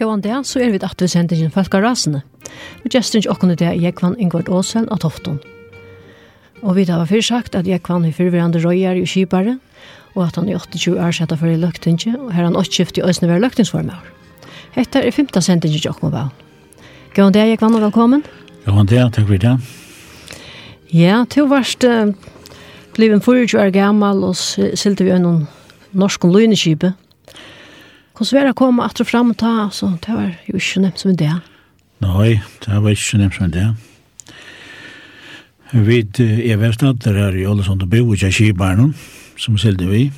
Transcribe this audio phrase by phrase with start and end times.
[0.00, 2.22] Gåan det, så er vi at vi sender inn folk av rasene.
[2.80, 5.36] Vi gestern ikke åkne det, Jekvann Ingvart Åsel av Tofton.
[6.64, 9.58] Og vi har først sagt at Jekvann i fyrverande røyer i Kibare,
[10.16, 13.04] og at han i 28 år sette for i løgtinget, og her han åttskift i
[13.04, 14.00] Øsne være løgtingsformer.
[14.72, 16.30] Hette er 15 sending i Jokken Vau.
[17.12, 18.24] Gåan det, Jekvann, og velkommen.
[18.64, 19.54] Gåan det, takk for det.
[20.96, 22.08] Ja, til varst uh,
[22.96, 25.44] bliv en 40 år gammal, og silte vi øyne
[25.92, 26.94] norsken løgneskipe,
[28.20, 29.70] Hvordan var det å komme etter frem og ta?
[29.72, 31.32] så det var jo ikke nevnt som det.
[32.04, 33.68] Nei, det var ikke nevnt som det.
[35.72, 35.96] Vi
[36.52, 38.90] er vedstatter her i Ålesund og Bo, i Kibarnen,
[39.40, 40.10] som silde vi.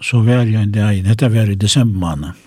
[0.00, 2.40] Så var jeg en dag, dette var i desember måned.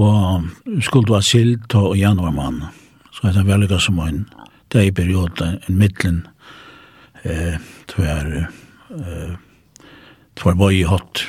[0.00, 0.48] Og
[0.80, 2.72] skulle du ha sild i januar måned.
[3.12, 4.24] Så det var lykket som en
[4.72, 6.24] dag i perioden en midtlen,
[7.22, 8.48] eh, tver,
[8.96, 9.36] eh,
[10.40, 11.26] tver bøy i hatt,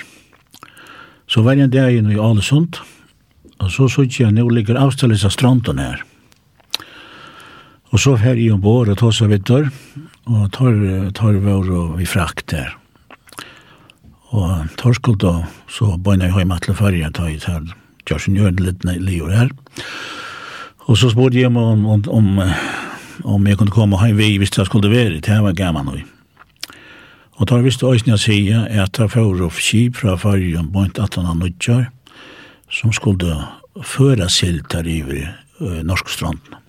[1.33, 2.77] Så var jeg en dag inn i Alesund,
[3.57, 6.03] og så så ikke jeg, nå ligger avståelse av stranden her.
[7.89, 9.71] Og så her i ombord og tås seg vittor,
[10.29, 10.77] og tar,
[11.17, 12.75] tar vår og vi frakt der.
[14.29, 15.33] Og tar skuld da,
[15.69, 17.73] så bøyna jeg hjemme til fyrje, tar jeg til
[18.05, 19.49] Kjørsen Jørn litt lior her.
[20.85, 22.29] Og så spurte jeg om, om, om,
[23.25, 26.01] om jeg kunne komme hjem vi hvis jeg skulle være, det var gammel nå.
[27.37, 30.91] Og tar visst òsne å sige at det fyrir av skip fra fargen på en
[30.93, 31.87] 18 av nødjar
[32.73, 33.37] som skulle
[33.85, 35.01] føre sild der i
[35.83, 36.59] norsk stranden.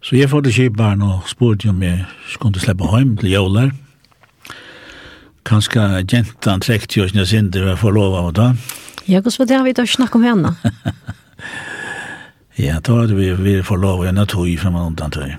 [0.00, 3.72] Så jeg får det skiparen og spurte om jeg skulle slippe hjem til jævlar.
[5.48, 8.48] Kanskje jentan trekte jo sin sinde ved lov av det.
[9.08, 10.54] Ja, hvordan var det vi da snakket om henne?
[12.66, 15.36] ja, da hadde vi, vi fått lov av henne tog fra man undan tøy.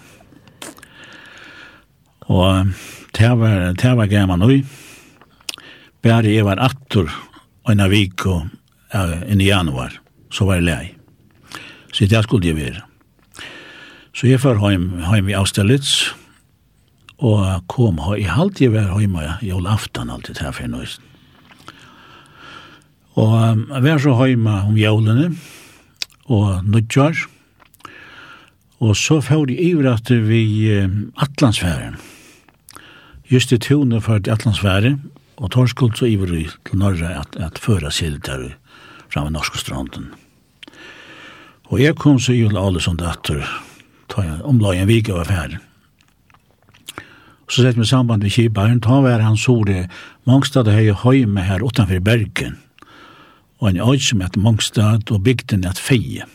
[2.30, 2.74] Og
[3.18, 4.64] det var, det var gammal nu.
[6.04, 7.10] Bare jeg var attor
[7.70, 8.48] en av vik og
[8.96, 9.94] uh, inn i januar,
[10.34, 10.86] så var jeg lei.
[11.94, 12.86] Så det skulle jeg være.
[14.14, 16.12] Så jeg var hjem heim i Austerlitz,
[17.20, 21.04] og kom i halvt jeg var heim i jolaftan alltid her for nøysen.
[23.20, 23.34] Og
[23.74, 25.34] jeg var så heim om jolene,
[26.30, 27.26] og nødjar,
[28.80, 30.44] og så fyrir jeg ivrate vi
[30.78, 31.98] um, Atlantsfæren,
[33.30, 34.98] Just i tune for til Atlantsværet,
[35.38, 38.56] og tar skuld så iver vi til Norge at, at føra sild der
[39.10, 40.08] fram i norske stranden.
[41.70, 43.44] Og jeg kom så i alle sånne datter,
[44.44, 45.60] omlag en vik av affæren.
[47.50, 49.90] Så sett med samband med Kibaren, ta var han så det,
[50.26, 52.58] Mangstad hei høyme her utanfor Bergen,
[53.62, 56.26] og en øy som het Mangstad og bygden et feie.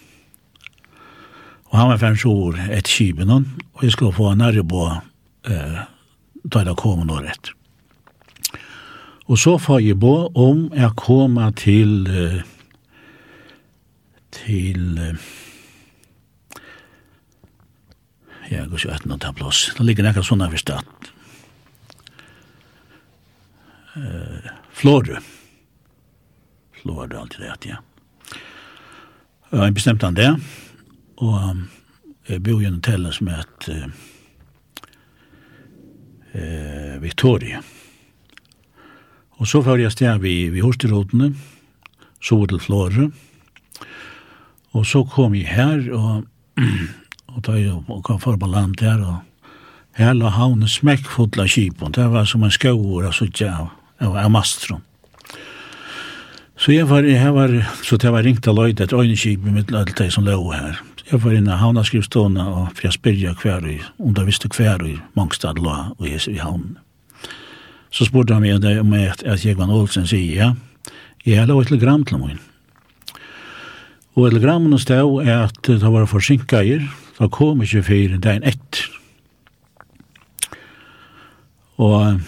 [1.70, 4.86] Og han var fem år etter Kibenon, og jeg skulle få nærre på
[5.50, 5.82] eh,
[6.44, 7.52] da det kom noe rett.
[9.24, 12.04] Og så får jeg bo om jeg kommer til
[14.34, 14.98] til
[18.50, 19.70] ja, jeg går ikke etter noe plass.
[19.78, 21.10] Det ligger nekka sånn her i stedet.
[23.94, 25.20] Uh, Flore.
[26.82, 27.78] Flore, alltid det, ja.
[29.54, 30.32] Jeg bestemte han det,
[31.22, 31.62] og
[32.28, 34.13] jeg bor i en hotell som heter uh,
[36.34, 37.62] eh, Victoria.
[39.40, 41.32] Og så fyrir jeg sted vi, vi hosterotene,
[42.22, 43.10] så var det Flore,
[44.74, 46.24] og så kom jeg her, og,
[47.34, 49.20] og da jeg kom for på land her, og
[49.98, 53.70] her la havnen smekkfotla kipen, det var som en skauer, altså ikke av,
[54.00, 54.82] av, av mastron.
[56.56, 57.52] Så jeg var, jeg var,
[57.82, 60.78] så det var ringt av løyde et øynekipen mitt, alt det som lå her
[61.10, 64.82] jeg var inne i havnaskrivstående og for jeg spyrja hver i, om det visste hver
[64.86, 66.78] i Mongstad lå og jeg i havnen.
[67.94, 70.48] Så spurte han meg om jeg, at jeg var Olsen sier, ja,
[71.24, 72.40] jeg har lov et telegram til min.
[74.14, 76.82] Og telegrammen stod er at det var forsinkeier,
[77.18, 78.88] da kom ikke fire dagen etter.
[81.82, 82.20] Og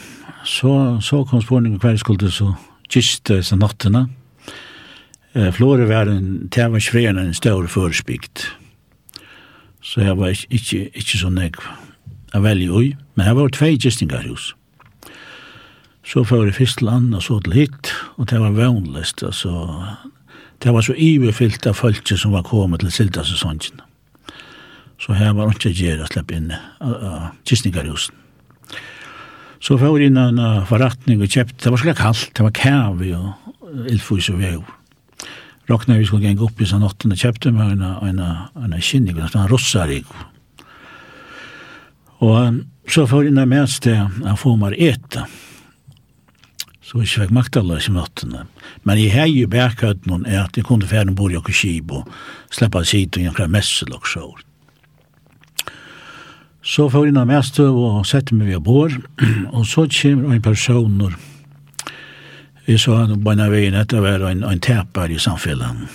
[0.44, 2.52] så, så kom spørningen hver skulle så
[2.90, 4.06] kiste seg nattene.
[5.54, 8.46] Flore var en tævarsfrena en større forspikt.
[9.86, 11.60] Så jeg var ikke, ikke, ikke så nek
[12.34, 14.50] av velge ui, men jeg var tvei gistingarhus.
[16.06, 19.52] Så får jeg først land og så til hit, og det var vanligst, altså,
[20.62, 23.82] det var så iverfylt av folk som var kommet til silda sesongen.
[24.98, 26.50] Så her var ikke gjer å slippe inn
[26.80, 28.14] av gistingarhusen.
[29.62, 33.06] Så får jeg inn en forretning og kjøpt, det var slik kallt, det var kæv
[33.16, 34.56] og ildfus og vei.
[35.68, 40.04] Rocknar skulle gänga upp i sån åttonde kjøpte köpte en, en, en kynning, en rossarig.
[42.22, 45.26] Og så får jeg inn med mest det, han får meg äta.
[46.86, 48.46] Så jag fikk makt i mötena.
[48.82, 51.54] Men jeg har ju bäkat någon at jeg kunne kunde färden bor jag och og
[51.54, 52.04] slippe
[52.50, 54.36] släppa sitt och göra messel og så.
[56.62, 58.92] Så får jag med oss det och sette meg vid bor.
[59.52, 61.16] og så kommer en personer
[62.66, 65.86] Vi så han på en av veien etter å være en, en teper i samfunnet.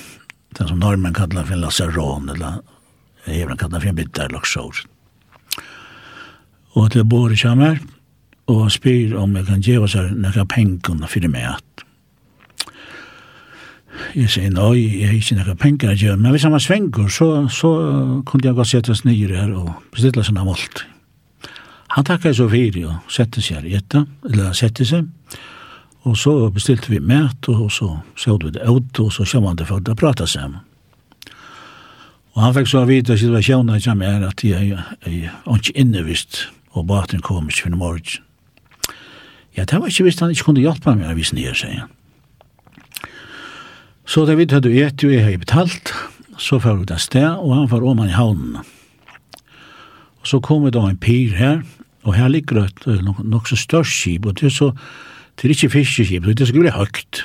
[0.55, 2.61] Den som normen kallar for en lasaron eller
[3.25, 4.79] även kallar for en bitter laxor.
[6.73, 7.79] Og til bor i kammar
[8.45, 11.83] och spyr om jeg kan gjøre seg noen penger för det med att
[14.15, 17.09] Jeg sier, nei, jeg har ikke noen penger å gjøre, men hvis han var svenger,
[17.11, 17.69] så, så
[18.25, 20.83] kunne jeg godt sette oss nye her og bestille sånn av alt.
[21.95, 25.05] Han takket så fyrir og sette seg her i etter, eller sette seg,
[26.03, 29.57] Og så bestilte vi mat, og så så vi det ut, og så kom han
[29.57, 30.59] til folk å prate sammen.
[32.33, 37.21] Og han fikk så vite situasjonen som er at jeg er ikke innevist, og baten
[37.21, 38.23] kom ikke for morgen.
[39.57, 41.91] Ja, det var ikke visst han ikke kunne hjelpe meg å vise nye, sier han.
[44.07, 45.91] Så da vi hadde et og jeg har betalt,
[46.39, 48.63] så får vi det sted, og han får om han i havnen.
[50.21, 51.61] Og så kom vi da en pyr her,
[52.03, 54.71] og her ligger det nok, nok så størst skip, og det er så
[55.37, 57.23] Det er ikke fiskeskip, det er skulle veldig høyt.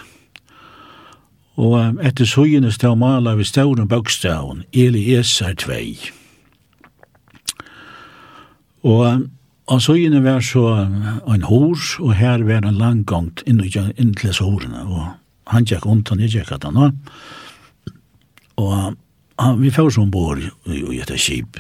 [1.57, 5.79] Og etter søgjene stod maler vi stod og bøkstaven, Eli Eser 2.
[8.87, 9.25] Og
[9.73, 15.17] av søgjene var så en hors, og her var en langgangt inn til hårene, og
[15.53, 16.93] han gikk ondt, han gikk at han var.
[18.61, 18.77] Og
[19.41, 21.59] han, vi får som bor i et skip.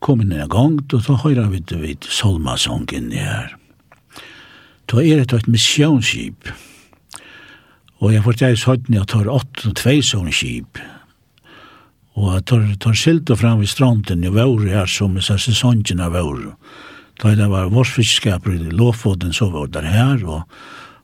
[0.00, 3.52] Kom inn en gang, og så høyre vi til vidt Solmasongen her.
[3.52, 3.67] Ja
[4.88, 6.48] Da er det et misjonsskip.
[7.98, 10.78] Og jeg fortalte søttene at det er åtte og 2 sånne skip.
[12.18, 16.16] Og jeg tar, tar silt fram ved stranden i våre her som er sesongen av
[16.16, 16.54] våre.
[17.18, 20.42] Da det var vårsfiskaper i Lofoten, så var det her, og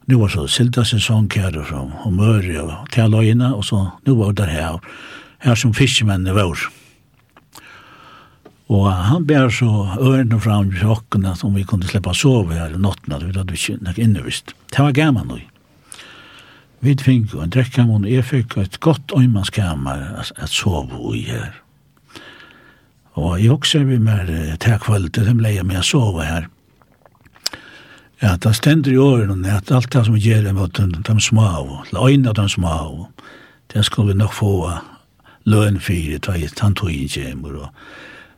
[0.07, 4.33] nu var så silta sesong her og, og møre og til og så nu var
[4.33, 4.79] det her,
[5.41, 6.71] her som fiskemennene våre.
[8.73, 9.69] Og han ber så
[10.01, 13.13] ørene fram i sjokkene som vi kunne slippe å sove her i natten.
[13.13, 14.55] Vi hade inte något innervist.
[14.71, 15.43] Det var gammel nu.
[16.85, 21.53] Vi fikk en drekkamon, och jag fick ett gott öjmanskammar att, att i her.
[23.15, 24.27] Og jeg husker vi med
[24.61, 26.49] til kvalitet, det ble jeg med å sove her.
[28.23, 32.09] Ja, det stender i årene at alt det som gjør det mot de små, eller
[32.09, 33.07] øynene av de små,
[33.73, 34.55] det skulle vi nok få
[35.47, 37.69] lønn for, ta i inn kommer, og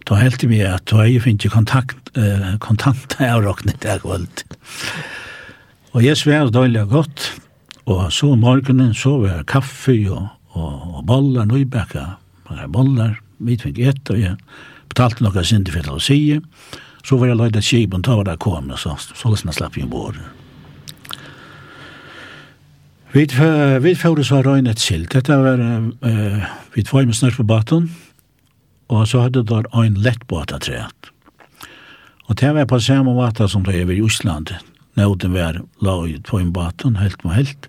[0.07, 4.21] Da helt vi at da jeg finner kontakt, eh, kontakt av råknet der Och
[5.93, 7.41] Og jeg sver døylig godt,
[7.87, 12.19] og så morgenen så var kaffe og, og, og bollar, nøybekka,
[12.69, 14.37] bollar, vi fikk ett og jeg
[14.89, 16.39] betalte noe sindi for å si,
[17.03, 20.19] så var jeg løyde skipen, da var det kom, så, så løsene slapp jeg ombord.
[23.15, 23.25] Vi,
[23.81, 26.45] vi får så røyne et silt, dette var, uh,
[26.75, 27.89] vi var med snart på baton,
[28.89, 31.11] og så hadde der ein av treet
[32.29, 34.51] Og det var på samme måte som det er i Osland.
[34.97, 37.69] Nåden var laget på en baten, helt med helt.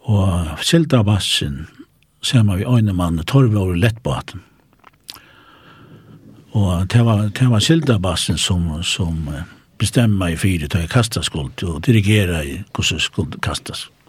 [0.00, 1.66] Og silda av vassen,
[2.22, 4.42] samme vi øyne mann, torve over lettbaten.
[6.52, 9.30] Og det var, det var silda av vassen som, som
[9.78, 13.88] bestemmer i fire til å kaste skuld, og dirigere i hvordan skuld kastes.
[13.88, 14.01] Mm.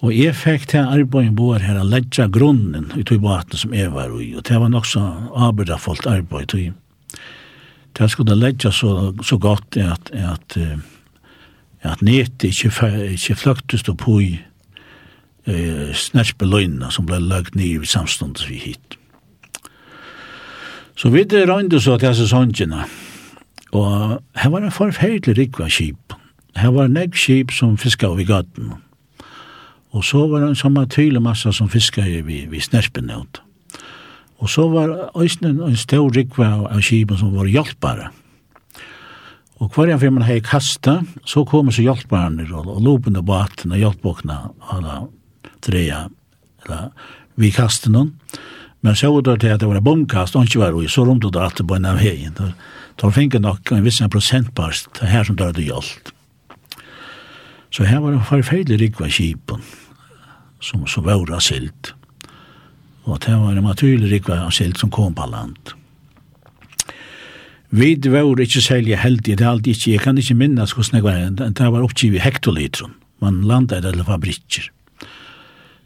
[0.00, 3.92] Og jeg fikk til arbeidet vår her å legge grunnen i tog baten som jeg
[3.92, 5.02] var i, og det var nok så
[5.36, 6.70] arbeidet folk arbeid tog.
[7.98, 10.56] Det skulle legge så, så godt at, at,
[11.84, 12.72] at nete ikke,
[13.12, 14.30] ikke fløktes på i
[15.44, 18.96] eh, snærsbeløyene som ble lagt ned i samståndet vi hit.
[20.96, 22.86] Så vi røynde så til sesongene,
[23.72, 26.16] og her var en forferdelig rikva skip.
[26.56, 28.89] Her var en egg skip som fiska av i gaten, og
[29.90, 33.40] Og så var det en samme tydelig masse som fiskar vi, vi snerpen ut.
[34.40, 38.08] Og så var Øysnen en stor rikva av skipen som var hjelpare.
[39.60, 43.74] Og hver gang man hei kasta, så kom så hjelparen og, og lopen og baten
[43.74, 44.38] og hjelpbokna
[44.72, 45.10] av
[45.60, 46.06] treja,
[46.64, 46.88] eller
[47.36, 48.14] vi kastet noen.
[48.80, 51.04] Men så var det til at det var en bomkast, og ikke var det, så
[51.04, 52.38] romte det alltid på en av heien.
[53.00, 56.14] Da finner nok en viss prosentpast her som dør det hjelp.
[57.70, 59.62] Så her var det forferdelig rikva kipen
[60.60, 61.94] som, som var av silt.
[63.06, 65.76] Og det var det naturlig rikva av silt som kom på land.
[67.70, 71.04] Vi var ikke særlig heldige, det er alltid ikke, jeg kan ikke minnes hvordan det
[71.04, 74.66] var, det var oppgivet hektolitron, man landet eller fabrikker.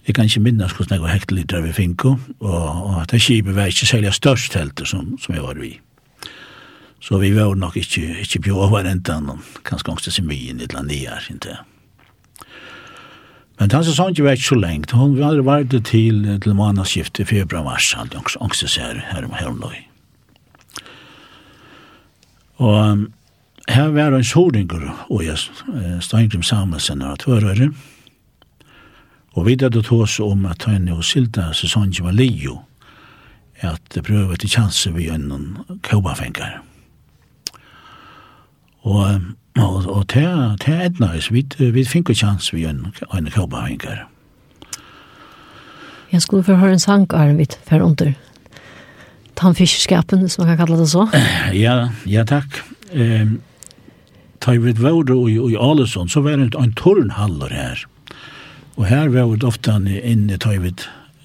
[0.06, 3.68] Jeg kan ikke minnes hvordan det var hektolitron vi finko, og, og det skipet var
[3.68, 5.74] ikke særlig størst helter som, som jeg var vi.
[7.04, 9.28] Så vi var nok ikke, ikke bjør over enten,
[9.68, 11.60] kanskje også til semien, et eller annet, ikke
[13.58, 14.90] Men den säsongen ikke vært så lengt.
[14.90, 19.24] Hun hade vært til, til månedsskift i februar mars, Han hade också så her, her,
[19.24, 19.84] om häromdagen.
[22.56, 23.12] Og um,
[23.68, 25.38] her var en soringur og jeg
[26.00, 27.72] stod egentlig sammen med og tvørøyre.
[29.34, 32.58] Og vi hadde tås om at henne og Silda sesongen var lio
[33.60, 36.60] at det prøver til kjanse vi gjennom kjobafengar.
[38.82, 39.20] Og
[39.54, 44.08] Og, og til er edna oss, vi, vi finner jo chans vi en, en kjobbehavingar.
[46.12, 48.12] Jeg skulle få høre en sang, Arvid, for under
[49.38, 51.08] tannfiskerskapen, som man kan kalla det så.
[51.54, 52.60] Ja, ja takk.
[52.94, 53.40] Um,
[54.40, 57.86] tar vi vore i, i Alesson, så var det en tornhaller her.
[58.76, 60.74] Og her var det ofte inne i vi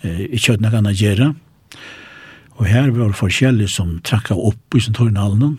[0.03, 1.33] i kjøttene kan gjøre.
[2.59, 5.57] Og her var det forskjellige som trakka opp i sin tornhallen.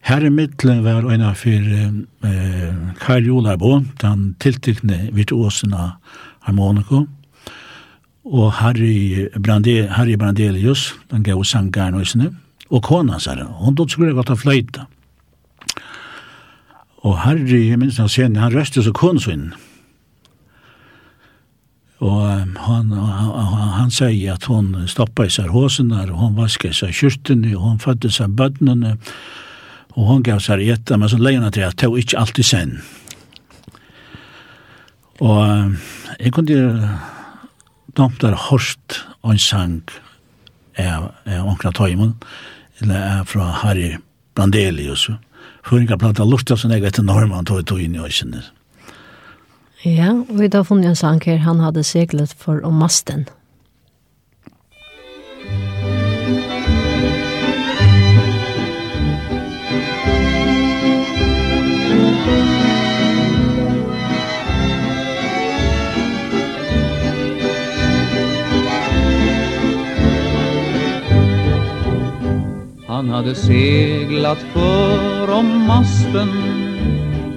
[0.00, 5.96] Her i middelen var en av fyr eh, Karl Jolarbo, den tiltykne virtuosen av
[6.46, 7.06] harmoniko,
[8.26, 12.32] og Harry, Brande, Harry Brandelius, den gav sangaren og isne,
[12.70, 14.88] og kona sara, hon dod skulle gått av fløyta.
[17.06, 19.52] Og Harry, jeg minns han sen, han røste så konsvinn,
[22.04, 26.74] Og han, han, han, han sier at hon stoppa i seg håsen og hon vaskar
[26.74, 29.45] i seg kyrtene, og hon fødde seg bødnene, og
[29.96, 32.44] Og hon gav seg etta, men så leie henne til at det var ikke alltid
[32.44, 32.74] sen.
[35.24, 35.76] Og
[36.20, 36.90] jeg kunne
[37.96, 39.78] dømt der hårst og en sang
[40.76, 42.12] av Onkla Tøymon,
[42.82, 43.94] eller fra Harry
[44.36, 45.08] Brandelius.
[45.64, 48.44] Føringa planta lufta som jeg vet Norman tog tog inn i øysene.
[49.84, 53.26] Ja, og vi da funnet en sang her, han hadde seglet for om masten.
[72.96, 76.28] Han hade seglat för om masten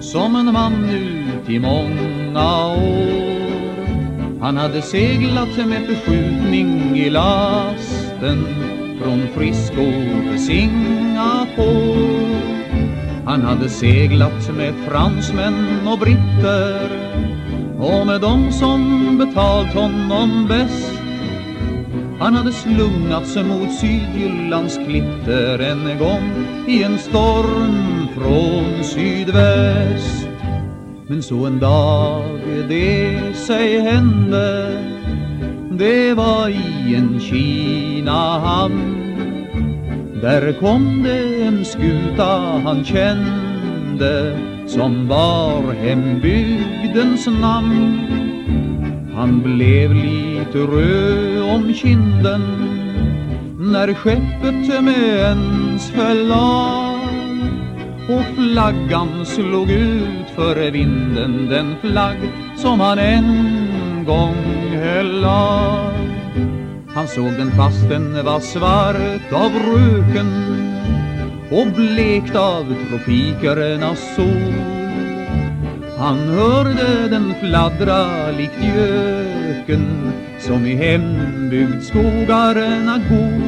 [0.01, 4.39] Som en man ut i många år.
[4.41, 8.45] Han hade seglat med beskjutning i lasten
[9.01, 9.85] Från Frisco
[10.29, 12.39] till Singapore
[13.25, 16.89] Han hade seglat med fransmän och britter
[17.79, 20.98] Och med dem som betalt honom bäst
[22.19, 30.27] Han hade slungat sig mot Sydjyllands klitter en gång I en storm från sydväst.
[31.07, 34.77] Men så en dag det sig hände
[35.71, 38.95] Det var i en Kinahamn.
[40.21, 47.99] Där kom det en skuta han kände Som var hembygdens namn.
[49.15, 52.41] Han blev liv helt röd om kinden
[53.59, 56.99] När skeppet med ens föll av.
[58.09, 62.17] Och flaggan slog ut för vinden Den flagg
[62.57, 64.35] som han en gång
[64.73, 65.93] höll av.
[66.95, 70.29] Han såg den fast den var svart av röken
[71.51, 74.78] Och blekt av tropikernas sol.
[75.99, 83.41] Han hörde den fladdra likt göken Som i hembygd skogarna går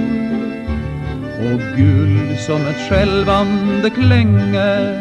[1.45, 4.99] Och gul som ett skälvande klänge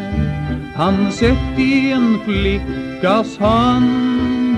[0.75, 4.57] Han sett i en flickas hand.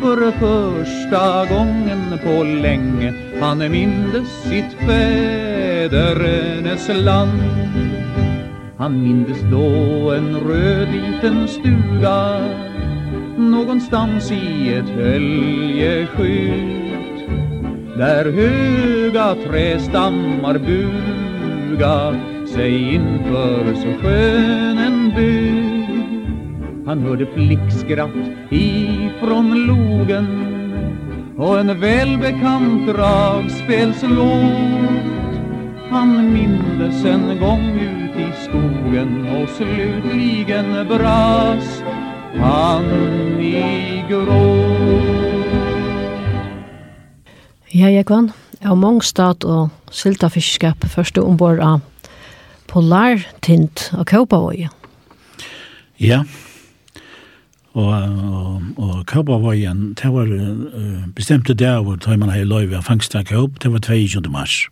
[0.00, 7.89] För första gången på länge Han mindes sitt fädernes land.
[8.80, 12.40] Han mindes då en röd liten stuga
[13.36, 16.10] Någonstans i ett höljeskjut
[17.96, 30.26] Där höga trästammar buga Sig inför så skön en bygg Han hörde flickskratt ifrån logen
[31.36, 34.20] Och en välbekant dragspelslåt
[35.90, 37.99] Han mindes en gång ut
[38.50, 41.82] skogen och slutligen brast
[42.36, 42.84] han
[43.40, 45.20] i gråt.
[47.70, 48.32] Ja, jeg kan.
[48.60, 51.80] Jeg har stat og sylta fiskskap første ombord av
[52.66, 54.68] Polartint og Kaupavøye.
[56.00, 56.24] Ja,
[57.72, 63.14] og, og, og Kaupavøyen, det var uh, bestemte der hvor man har løyve av fangst
[63.14, 64.30] av Kaup, det var 22.
[64.30, 64.66] mars.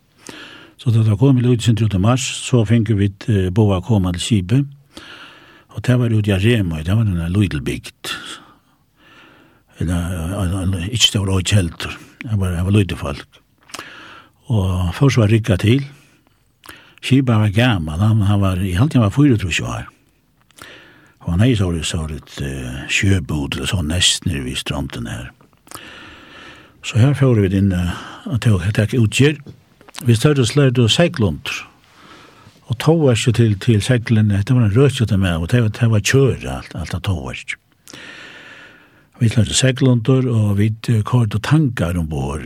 [0.79, 4.13] Så da det kom vi Lodisint ut i mars, så fikk vi eh, boa koma
[4.15, 4.61] til Kibe.
[5.75, 8.13] Og det var ut i Arema, det var en denne Lodelbygd.
[9.79, 13.41] Ikke det var også kjelter, det var, var lydel folk.
[14.47, 15.83] Og først var rikka til.
[17.03, 19.85] Kibe var gammal, han, han var, i halvtiden var 24 år.
[21.19, 25.11] Og han hei så det så et uh, sjøbod, eller sånn nesten nere vid stranden
[25.11, 25.29] her.
[26.83, 27.99] Så her får vi inn uh,
[28.31, 29.39] at jeg takk utgjør
[30.05, 31.65] vi større sløyde du seglundr.
[32.69, 35.69] Og tog var ikke til, til seglene, det var en rødkjøte med, og det var,
[35.73, 37.57] det var kjøre, alt, alt det tog var ikke.
[39.19, 40.69] Vi sløyde seglundr, og vi
[41.05, 42.45] kåret og tankar ombord.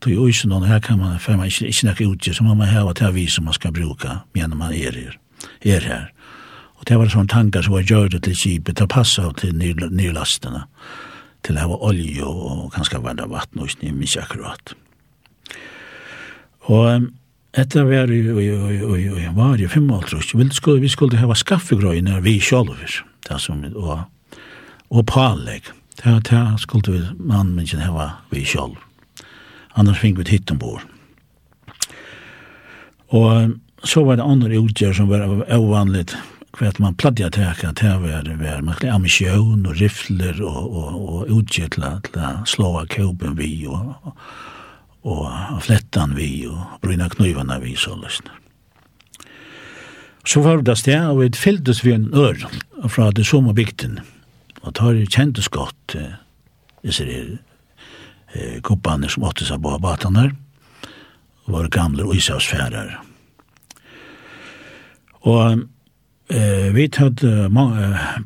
[0.00, 2.54] Tog jo ikke noen, her kan man, for man ikke, ikke nekka utgjør, så må
[2.54, 5.18] man hava til vi som man skal bruka, men man er her.
[5.64, 6.08] Er her.
[6.76, 10.66] Og det var sånne tankar som var gjøret til kipet, det av til nyrlastene,
[11.42, 14.76] til å ha olje og, og kanskje vann av vatten, og ikke minst akkurat.
[14.76, 14.85] Mm
[16.66, 17.02] Og
[17.54, 18.32] etter var ju
[18.84, 22.74] och var ju fem år tror jeg, Vi skulle vi skulle ha skaffegrøyene vi själva.
[23.28, 23.98] Det som och
[24.90, 25.62] og pålegg.
[26.04, 28.76] Det det skulle vi mann men inte ha vi själv.
[29.74, 30.80] Annars fikk vi hitta ombord.
[33.08, 33.52] Og
[33.84, 36.16] så var det andre utgjør som var ovanligt
[36.58, 41.16] för att man pladdade täcka till var var man skulle ammunition och rifler och och
[41.16, 44.16] och utgör till att slå kuben vi och
[45.06, 48.32] og flettan vi og bryna knuivana vi så løsne.
[50.26, 52.40] Så var det sted, og vi fylltes vi en ør
[52.90, 54.00] fra det som bygden,
[54.66, 56.16] og tar kjentes godt eh,
[56.82, 60.34] disse eh, koppaner som åttes av bataner,
[61.46, 62.96] og var gamle og isavsfærer.
[65.30, 65.62] Og
[66.34, 67.46] eh, vi tatt eh,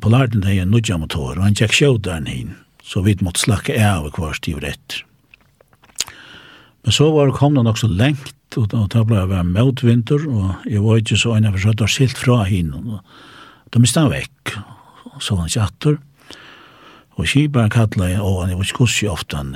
[0.01, 3.45] på larden det er en nudja motor, og han tjekk sjødaren hin, så vi måtte
[3.45, 5.05] slakke av hver stiv etter.
[6.83, 10.65] Men så var det kommet nok så lengt, og, da det ble vært møtvinter, og
[10.67, 13.01] jeg var ikke så enn jeg forsøkte å var skilt fra henne.
[13.71, 14.55] Da mistet han vekk,
[15.11, 15.99] og så var han ikke atter.
[17.19, 19.55] Og kibaren kallet jeg, og han var ikke kosig ofte han,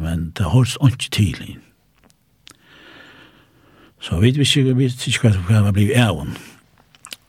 [0.00, 1.58] men det holdt ikke tidlig.
[4.00, 6.40] Så vi visste ikke, vi visste ikke hva det var blivet av henne.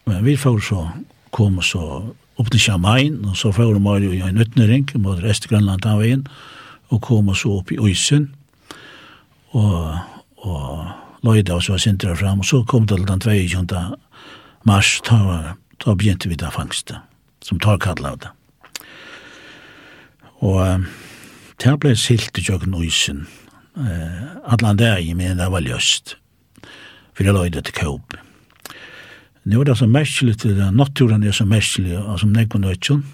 [0.07, 0.85] Men vi får så,
[1.35, 1.83] kom så
[2.37, 6.23] opp til Sjamain, og så får vi Mario i en utnering mot Restegrønland av veien,
[6.93, 8.29] og kom så opp i Øysen,
[9.55, 9.99] og,
[10.37, 10.87] og
[11.23, 13.83] løyde og så sindra fram, og så kom det til den 22.
[14.67, 15.17] mars, ta,
[15.85, 16.99] da begynte vi da fangste,
[17.41, 18.33] som tar kallet av det.
[20.45, 20.85] Og
[21.63, 23.25] det ble silt i tjøkken uisen,
[23.77, 26.17] eh, allan i men det var løst,
[27.13, 28.17] for jeg løyde til Kåp.
[29.47, 33.05] Nå er det så merkelig til det, naturen er så merkelig, og som nekvann øtjon,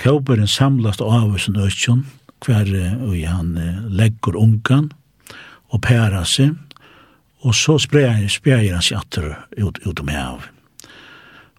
[0.00, 2.04] Kåperen samlast av av av
[2.40, 2.68] hver
[3.04, 4.99] av han av av
[5.70, 6.56] og pæra seg,
[7.40, 8.18] og så spreier
[8.74, 10.44] han seg atter ut, ut om hav.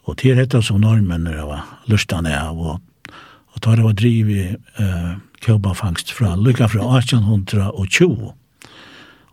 [0.10, 3.16] Og til dette som normen er av lustene av, og,
[3.54, 8.32] og tar av var drive uh, kjøbafangst fra lykka fra 1820.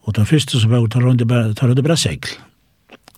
[0.09, 2.37] Og den første som var tar det bare, tar bare segl.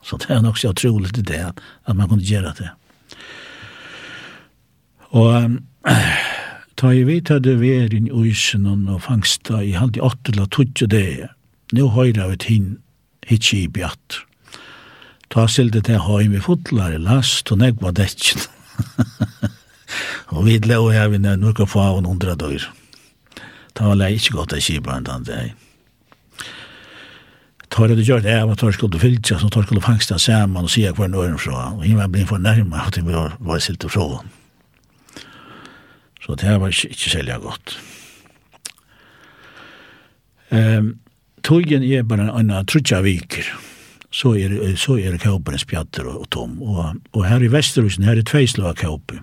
[0.03, 1.43] Så det er nok så utroligt til det,
[1.87, 2.71] at man kunne gjøre det.
[5.11, 5.59] Og um,
[6.77, 10.49] ta i vidt hadde vært inn i uisen og fangsta i halvt i åtte eller
[10.49, 11.29] tutje det,
[11.73, 12.69] nu høyra vi hin
[13.29, 14.21] hitsi i bjatt.
[15.31, 18.43] Ta sildi til høym i fotlar i last og negva detjen.
[20.35, 22.67] og vi leo her vi nevn nukka fa og hundra døyr.
[23.75, 25.53] Ta var lei ikkje godt ei kibar enn den deg.
[27.71, 30.67] Ta var det gjør det av at tar skulle fylltja, så tar skulle fangsta saman
[30.67, 31.69] og sida hver nøyren fra.
[31.77, 34.25] Og himmel blir for nærma at vi var, var sildi fra.
[36.21, 37.77] Så det var ikkje, ikkje selja godt.
[40.51, 40.91] Ehm um,
[41.43, 43.47] Tøyen er bare en trutja viker.
[44.11, 46.57] Så er, så er kåperen spjatter og, og tom.
[46.63, 49.23] Og, og her i Vesterhusen, her er tveisløa kåper.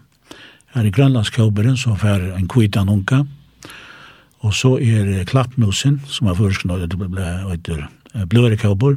[0.75, 3.23] Her er grønlandskåperen som fer en kvitan unka.
[4.45, 7.87] Og så er klappmusen, som er førskna etter
[8.31, 8.95] blåre kåper.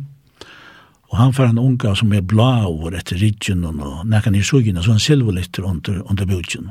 [1.10, 4.94] Og han får en unka som er blaur etter ridgen og nekken i sugen, så
[4.94, 6.70] han silvolitter under, under budgen.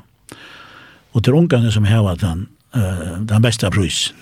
[1.12, 4.16] Og til ungarna som heva den, uh, den beste prysen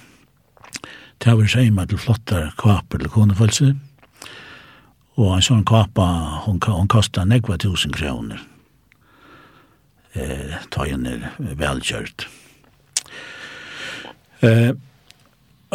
[1.24, 3.76] Det var med til flottar kvaper til konefølse.
[5.18, 6.06] og en sånn kvapa,
[6.46, 8.38] hun, hun kosta negva tusen kroner,
[10.14, 12.28] eh, ta henne velkjørt.
[14.46, 14.76] Eh,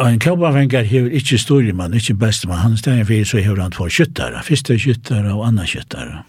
[0.03, 4.45] en klubbanfengar hever ikkje stormann, ikkje bestemann, han steg fyrir så hever han två kyttare,
[4.47, 6.23] fyrste kyttare og anna kyttare.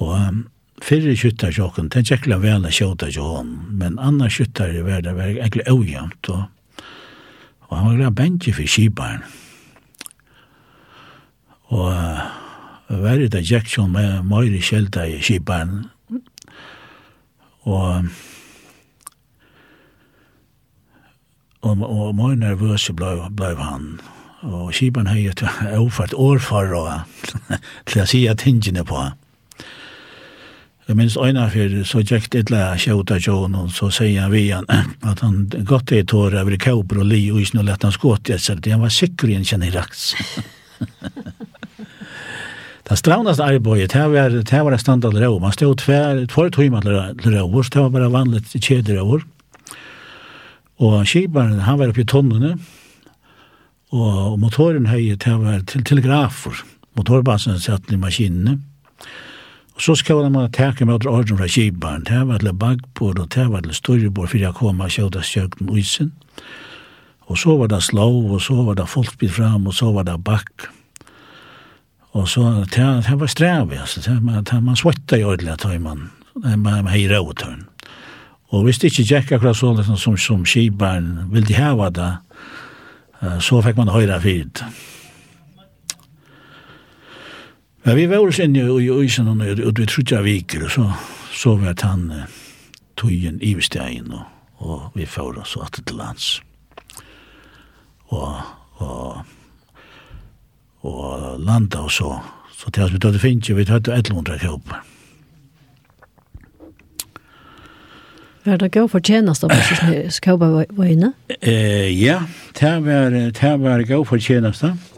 [0.00, 0.40] Og um,
[0.82, 5.28] fyrre kyttar sjokken, den tjekkla vel a sjåta sjån, men anna kyttar i verda var
[5.28, 6.48] egentlig ojant, og
[7.70, 9.22] Og han var glad bensje for kibaren.
[11.70, 15.86] Og uh, verre det gikk som med Møyre Kjelda i kibaren.
[17.62, 18.10] Og
[21.60, 24.00] og, og mye nervøs ble, ble han.
[24.42, 25.32] Og kibaren har jo
[25.82, 26.84] overført år for å,
[27.86, 29.18] til å si at tingene på han.
[30.90, 34.48] Jeg minns øyne for så gikk det la kjøta John, og så sier han vi
[34.50, 34.64] han
[35.06, 38.32] at han gått i tåret over kjøper og li, og ikke noe lett han skått
[38.34, 40.08] i seg, han var sikker i en kjenne i raks.
[42.90, 46.98] Det stravnast arbeidet, det var, det var standard rå, man stod tver, tver timer til
[46.98, 49.20] rå, det var bare vanlig kjeder rå.
[50.82, 52.56] Og kjibaren, han var oppe i tonnene,
[53.94, 56.64] og motoren høyet, det var til telegrafer,
[56.98, 59.29] motorbasen satt i maskinene, og
[59.80, 62.02] Og så skal man teka med andre ordre fra kibaren.
[62.04, 65.70] Det var til bagbord og det var til styrrebord for jeg kom og kjødde sjøkken
[65.78, 66.10] isen.
[67.32, 70.02] Og så var det slå, og så var det folk folkbil fram, og så var
[70.02, 70.66] det bakk.
[72.12, 72.42] Og så,
[72.74, 74.00] det, det var strev, altså.
[74.04, 76.10] Det, man, det, man svøtta i ordentlig, at man,
[76.56, 77.64] man heier av tøren.
[78.52, 82.12] Og hvis det ikke gikk akkurat så, liksom, som, som kibaren ville heva det,
[83.40, 84.60] så fikk man høyre fyrt.
[87.84, 90.70] Ja, vi var oss inne i øysen og nøyre, og vi trodde jeg viker, og
[90.70, 90.92] så
[91.40, 92.12] så vi at han
[92.96, 94.24] tog en ivestegn, og,
[94.58, 96.42] og vi får oss at til lands.
[98.10, 98.34] Og,
[98.74, 99.22] og,
[100.82, 102.18] og landa og så,
[102.52, 104.86] så til at vi tøtte finnes, vi tøtte 1100 kjøper.
[108.44, 109.52] Var det gå for tjenest av
[110.24, 111.12] Kjøper var inne?
[111.40, 112.22] Eh Ja,
[112.60, 114.89] det var, det var gå for tjenest av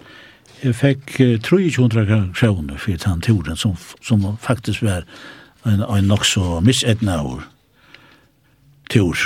[0.63, 5.03] jeg fikk 300 kroner for den turen som, som faktisk var
[5.67, 7.43] en, en nok så missetna år
[8.91, 9.19] tur.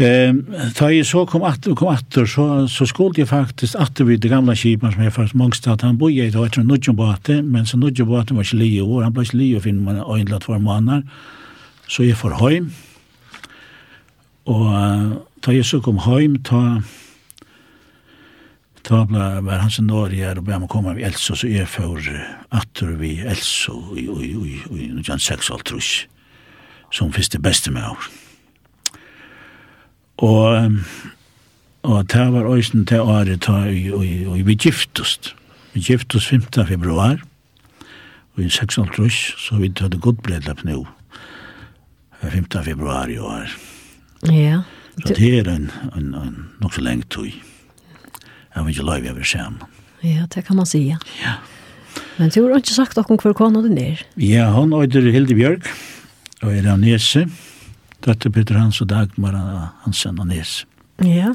[0.00, 0.44] Ehm
[0.76, 4.28] ta jeg så kom att kom att så så skulle jag faktiskt att vid det
[4.28, 7.76] gamla skipan som jag fast Mongstad han bodde i då ett nudge båte men så
[7.76, 11.08] nudge båten var sli år han blev sli och finn man en lat för månader
[11.88, 12.70] så jag får hem
[14.44, 14.70] och
[15.40, 16.82] ta jag så kom hem ta
[18.88, 22.08] Da ble, var han sin her og ble han komme med Elsa, så jeg får
[22.50, 25.90] atter vi Elsa i 1906 alt trus,
[26.92, 28.08] som første beste med år.
[30.20, 30.72] Og,
[31.82, 35.34] og det var øysen til året og i vi giftest.
[35.72, 36.42] Vi giftest 5.
[36.66, 37.20] februar,
[38.34, 40.82] og i 6 trus, så vi tatt godbredlapp nå,
[42.22, 42.50] 5.
[42.64, 43.48] februar i år.
[44.28, 44.62] Ja.
[45.06, 47.30] Så det er en, en, en, nok så lengt tog.
[48.54, 49.62] Jeg vil ikke løyve over sammen.
[50.02, 51.34] Ja, det kan man si, Ja.
[52.18, 54.02] Men du har ikke sagt noen hver kona din er.
[54.20, 55.66] Ja, hun øyder Hilde Bjørk,
[56.42, 57.26] og er av Nese,
[58.04, 59.36] Dette Peter Hans og Dagmar
[59.84, 60.66] Hansen og Nese.
[61.04, 61.32] Ja.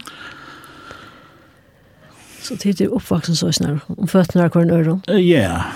[2.42, 5.00] Så tid er oppvaksen så snar, om føttene er hver nøyre.
[5.18, 5.72] Ja,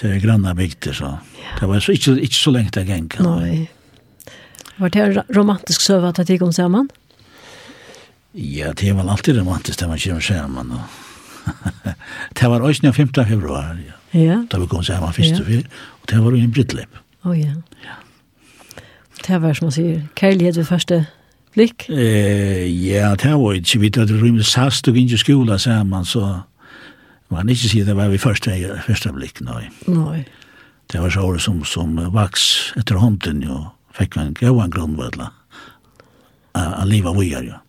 [0.00, 1.12] det er granna bygter, så.
[1.60, 3.20] Det var så, ikke, ikke så lengt jeg gikk.
[3.22, 3.68] Nei.
[4.80, 6.90] Var det en romantisk søve at det gikk om sammen?
[6.90, 7.09] Ja.
[8.32, 10.72] Ja, det var alltid romantisk det man kommer samman.
[12.40, 13.76] det var også den 15 februar,
[14.12, 14.20] Ja.
[14.20, 14.44] ja.
[14.50, 15.40] Da vi kom samman först ja.
[15.40, 15.62] och fyr.
[16.02, 16.90] og det var jo en brittläpp.
[17.22, 17.54] Å oh, ja.
[17.84, 17.96] Ja.
[19.26, 21.06] Det var som man sier, kærlighet ved første
[21.54, 21.88] blikk.
[21.90, 23.78] Eh, ja, det var ikke inte.
[23.78, 26.40] Vi hade rymd sast og ikke skola samman så
[27.30, 28.50] man ikke sier det var vi første,
[28.86, 29.68] første blikk, nei.
[29.86, 30.24] Nei.
[30.92, 35.30] Det var så året som, som vaks etter hånden och fick en grå grundvödla.
[36.52, 37.60] Att leva vidare, ja.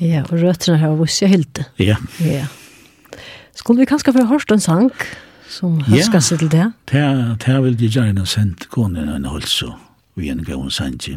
[0.00, 1.62] Ja, og røttene her var så helt.
[1.78, 1.96] Ja.
[2.24, 2.46] Ja.
[3.54, 4.90] Skulle vi kanskje få hørt en sang
[5.50, 6.66] som høsker seg til det?
[6.94, 9.68] Ja, det er vel de gjerne sendt konen en halse
[10.20, 11.08] vi en gang sendt.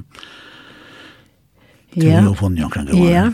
[1.93, 2.21] Ja.
[2.21, 2.97] Det var jo kan gå.
[3.09, 3.31] Ja.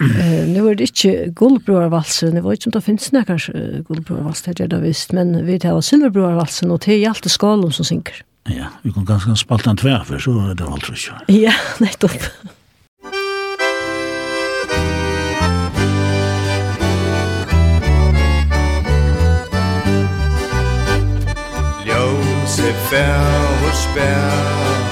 [0.00, 4.54] Eh, nu är det ikke guldbrorvalsen, det var ikke som det finnes när kanskje guldbrorvalsen
[4.54, 8.24] det där visst, men vi tar silverbrorvalsen og det är allt skalom som synker.
[8.48, 11.12] Ja, vi kan ganske spalta en tvær, for så det var allt så.
[11.28, 12.12] Ja, nettopp.
[12.12, 12.50] Ja.
[22.92, 24.82] fæver spæver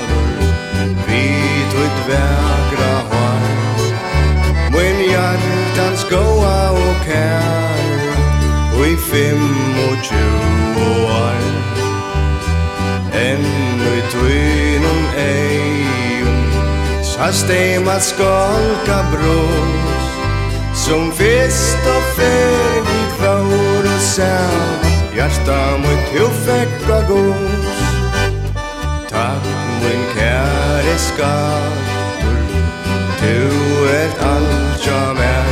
[1.07, 1.25] Vi
[1.73, 3.41] tøyt vækra hår
[4.73, 7.81] Mun hjartans gåa og kær.
[8.79, 9.43] Og i fem
[9.89, 10.77] og tjuv
[11.25, 11.41] år
[13.27, 13.47] Enn
[13.97, 16.41] i tøynum eion
[17.05, 20.09] Sa stema skolka brås
[20.85, 27.70] Som fyrst og fyr vi kvar og sæv Hjarta mot hufekka gås
[29.21, 29.43] fram
[29.83, 32.39] mun kære skapur
[33.21, 33.37] Du
[34.01, 35.49] ert alt ja mer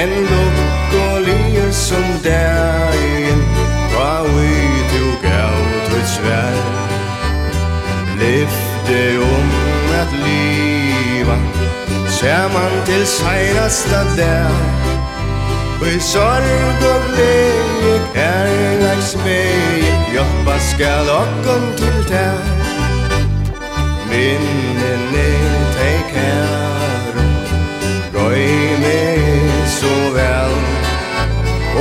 [0.00, 3.42] En lukk og lir som dagen
[3.92, 4.54] Hva vi
[4.94, 6.56] du gav til svær
[8.22, 9.48] Lyfte om
[10.00, 11.38] at liva
[12.16, 15.01] Ser man til seinasta der
[15.82, 19.82] Og i sorg og glede kærleiks vei
[20.14, 22.38] Joppa skal okkom til tær.
[24.10, 25.26] Minnene
[25.74, 27.24] tei kæro
[28.14, 28.46] Gøy
[28.84, 29.26] meg
[29.74, 30.54] så vel.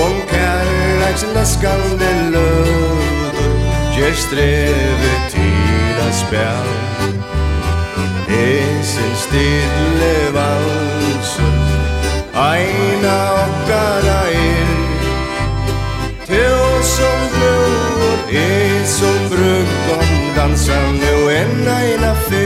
[0.05, 3.37] Om kærleiks leskande løder
[3.93, 6.73] Gjer streve til tida spel.
[8.41, 11.61] Esen stille valser
[12.33, 13.60] Eina okkon
[20.63, 22.40] pensando en la, en la fe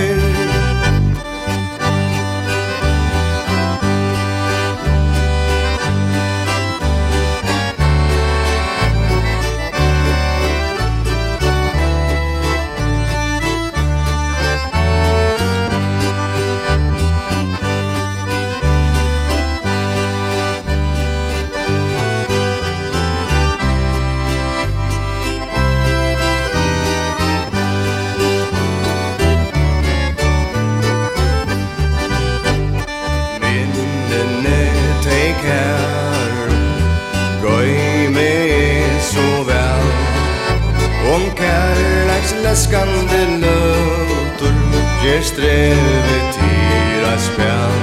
[45.06, 47.82] Ger strevet tyra spjall.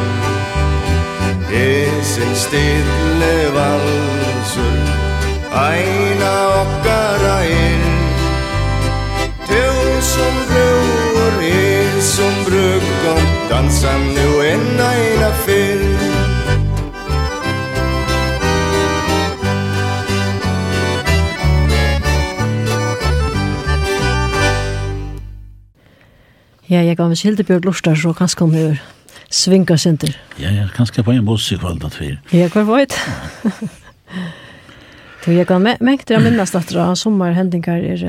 [1.55, 4.81] Esen stille valsur
[5.55, 6.33] Aina
[6.63, 7.87] okkara er.
[9.47, 15.92] Tusen bror er som brukkom Dansa nu en aina fyrr.
[26.71, 28.83] Ja, jeg gav meg Hildebjørg Lortar, så kanskje hun er
[29.33, 30.13] svinga sinter.
[30.39, 32.13] Ja, ja, kanskje på en buss i kveld at vi.
[32.33, 33.71] Ja, hver var det?
[35.25, 38.07] Du, jeg kan mengte av minnes at det sommerhendinger er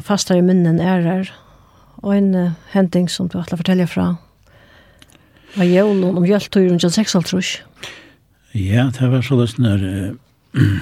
[0.00, 1.32] fastar i minnen er her.
[2.02, 4.14] Og en uh, hending som du ætla fortelle fra
[5.52, 7.50] var jævlen om hjelptøyren til 6 halvtrus.
[8.56, 10.14] Ja, det var så løsne her.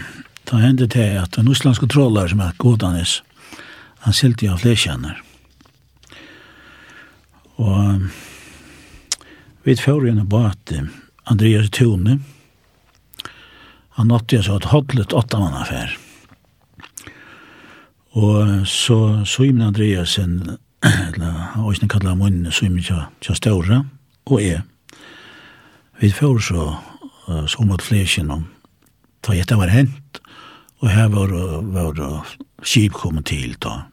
[0.50, 3.20] Da hendte det at en uslandske trålar som er godanis,
[4.02, 5.20] han silte jo av fleskjenner.
[5.20, 5.29] Mm
[7.60, 8.08] Og
[9.66, 10.72] vi får igjen bort
[11.24, 12.20] Andreas Tone,
[13.98, 15.90] Han nåtte jeg så et hodlet åtta mann affær.
[18.16, 22.80] Og så Simon Andreasen, eller han var ikke kallet munnen, Simon
[23.20, 23.82] Tja Stora,
[24.24, 24.62] og jeg.
[26.00, 26.70] Vi får så
[27.46, 28.46] så mot flesjen om
[29.20, 30.20] ta gjetta var hent,
[30.80, 31.32] og her var,
[31.74, 32.00] var
[32.64, 33.84] skip kommet til da.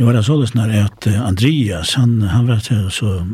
[0.00, 3.26] Nu var det så lyssnare att Andreas, han, han var så,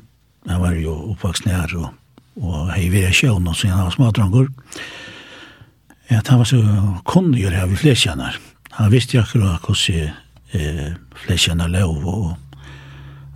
[0.48, 1.88] han var ju uppvuxen här och,
[2.34, 4.52] och hej vid sjön och så han var smådrangor.
[6.08, 8.36] Att han var så kunnig här vid fläsjarnar.
[8.70, 10.12] Han visste ju akkurat hur
[10.50, 10.92] eh,
[11.26, 12.32] fläsjarna lov och,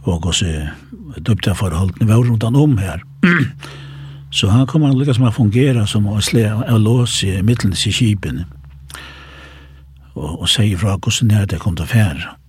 [0.05, 0.71] och hur
[1.17, 3.03] dubta forholdene var runt om här.
[4.31, 7.73] så han kommer att lyckas med att fungera som att slä och lås i mitten
[7.73, 8.45] i kipen.
[10.13, 12.40] Och, och säger från hur det kom till färre.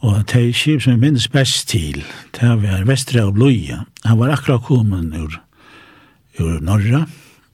[0.00, 2.00] Og det er skip som jeg minnes best til,
[2.36, 3.82] det var Vestre og Bløya.
[4.06, 5.34] Han var akkurat kommet ur,
[6.40, 7.04] ur Norra.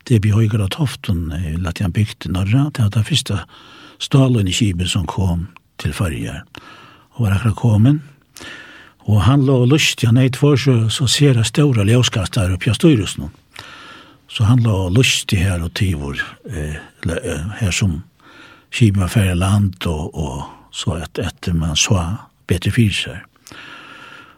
[0.06, 2.68] Det blir høyger av Toften, lagt han bygd i Norra.
[2.70, 3.40] Det er det første
[3.98, 5.48] stalen i skipet som kom
[5.82, 6.44] til Førjar.
[7.16, 7.98] Og var akkurat kommet.
[9.06, 12.78] Og han lå lyst, han eit for seg, så ser jeg ståre ljøskastar oppi av
[12.78, 13.30] styrelsen.
[14.30, 16.18] Så han lå lyst i her og tivor,
[16.50, 16.78] eh,
[17.60, 18.02] her som
[18.70, 20.44] skipet var færre land og, og
[20.76, 22.16] så att efter man så
[22.50, 23.22] bedre fyser.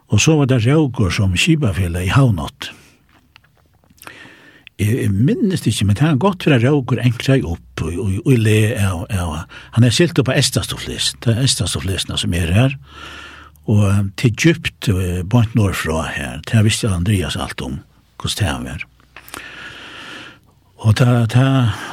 [0.08, 2.70] Og så var det Raugur som kibafjellet i Havnått.
[4.78, 8.36] Jeg minnes ikke, men det er godt for at Raugur enkla opp og, og, og
[8.38, 9.32] le av, av.
[9.74, 12.76] Han er silt opp av Estastoflis, det er Estastoflisene som er her,
[13.68, 14.88] og til djupt
[15.28, 17.80] bort norrfra her, det visste Andreas alt om
[18.22, 18.86] hvordan det er.
[20.78, 21.44] Og ta, ta,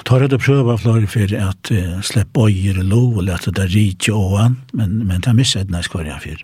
[0.05, 3.71] tar jeg det prøve flere for at uh, slippe bøyer og lov og lette det
[3.73, 6.43] rike åan, men, men ta misse et næst hver jeg for.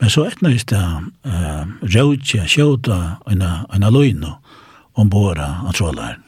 [0.00, 4.24] Men så et næst det uh, rødje, sjøta og en løgn
[4.94, 6.22] om båra av trådlaren.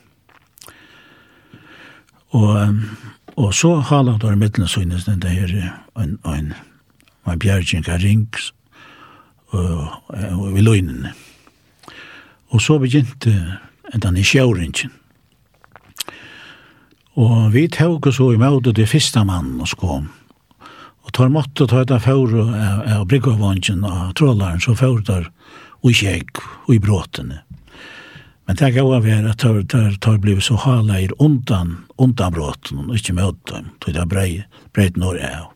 [2.37, 2.83] Og, um,
[3.41, 5.55] og så halant var mittlen synes den det her
[5.97, 6.53] en, en,
[7.25, 8.53] en bjergjengka rings
[9.55, 11.09] og, og, og i løgnen.
[12.53, 13.33] Og så begynte
[13.95, 14.93] enn den i sjøringen
[17.17, 20.11] Og vi tog oss i møte det første mannen og kom.
[21.07, 25.31] Og tar måtte ta etter fjord av Bryggavvangen av trådlaren, så fjord der
[25.87, 27.41] og kjegg og i bråtene.
[28.47, 32.95] Men det gav være at det har tar blivit så haleir undan, undan bråten, og
[32.95, 34.31] ikke møte dem, tog det brei,
[34.75, 35.53] breit når jeg av.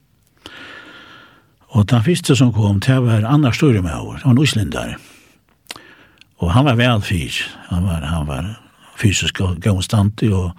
[1.70, 4.96] Og den første som kom, det var Anna Sture med over, han var uslindare.
[6.40, 7.36] Og han var vel fyr,
[7.68, 8.48] han var, han var
[8.98, 10.56] fysisk og gomstandig, og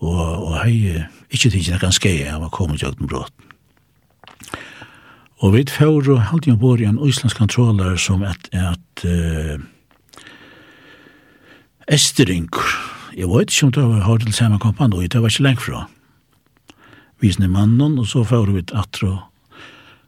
[0.00, 3.46] og, og hei ikke tinkje nekkan skei av var kommet til den bråten.
[5.40, 9.60] Og vi får og halde jo bor i en islandsk kontroller som et, et uh,
[11.90, 12.50] Estering,
[13.16, 15.86] jeg vet ikke om det var hardt til samme kampanj, det var ikke lengt fra.
[17.20, 19.16] Vi Visne mannen, og så får vi atro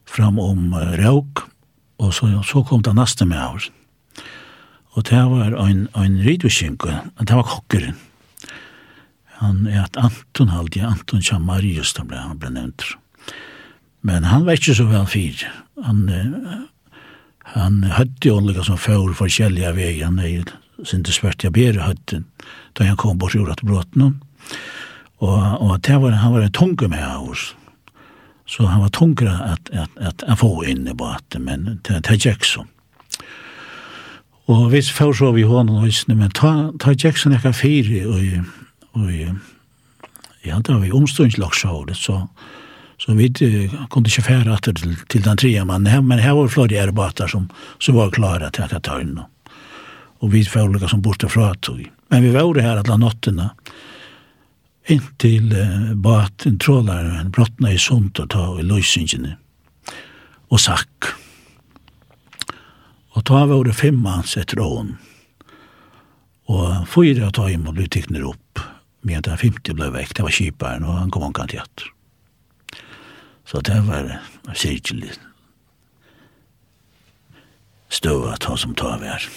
[0.06, 1.48] fram om uh, Rauk,
[1.98, 3.70] og så, så kom det neste med oss.
[4.92, 7.96] Og det var en, en ridviskinko, det var kokkeren
[9.42, 12.82] han är att Anton Haldi, Anton Chamarius, han blev, han ble nevnt.
[14.00, 15.44] Men han var ikke så väl fyr.
[15.84, 16.10] Han,
[17.54, 20.44] han hade ju olika som för för veier, han er
[20.84, 22.24] sin det jeg ber hade
[22.72, 24.20] då han kom bort gjorde att bråten
[25.18, 27.54] och och det var han var en tunga med oss
[28.46, 32.24] så han var tunga att att att att få in i båten men det det
[32.24, 32.66] gick så
[34.46, 38.20] och visst får så vi honom och men ta ta Jackson ett kaffe och
[38.98, 39.08] Og
[40.42, 42.26] ja, da vi omståndslagsjåret, så,
[42.98, 43.28] så vi
[43.90, 46.08] kunde ikke fære etter til, til den tredje mannen.
[46.08, 49.20] Men her var flere erbater som, som var klare til at jeg tar inn.
[50.22, 51.82] Og vi var som borte fra tog.
[52.10, 53.50] Men vi var her alle nattene,
[54.90, 59.36] inntil uh, baten trålaren brottene i sunt og ta i løysingene.
[60.52, 61.12] Og sakk.
[63.14, 64.96] Og ta var det fem manns etter åen.
[66.50, 68.41] Og fyra ta inn og bli tikkner opp
[69.02, 71.84] med den 50 blev vekk, det var kjiparen, og han kom omkant til at.
[73.48, 74.08] Så det var
[74.54, 75.12] sirkelig
[77.92, 79.28] støv at han som tar vær.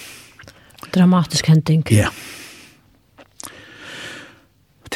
[0.95, 1.83] Dramatisk hending.
[1.91, 2.09] Ja.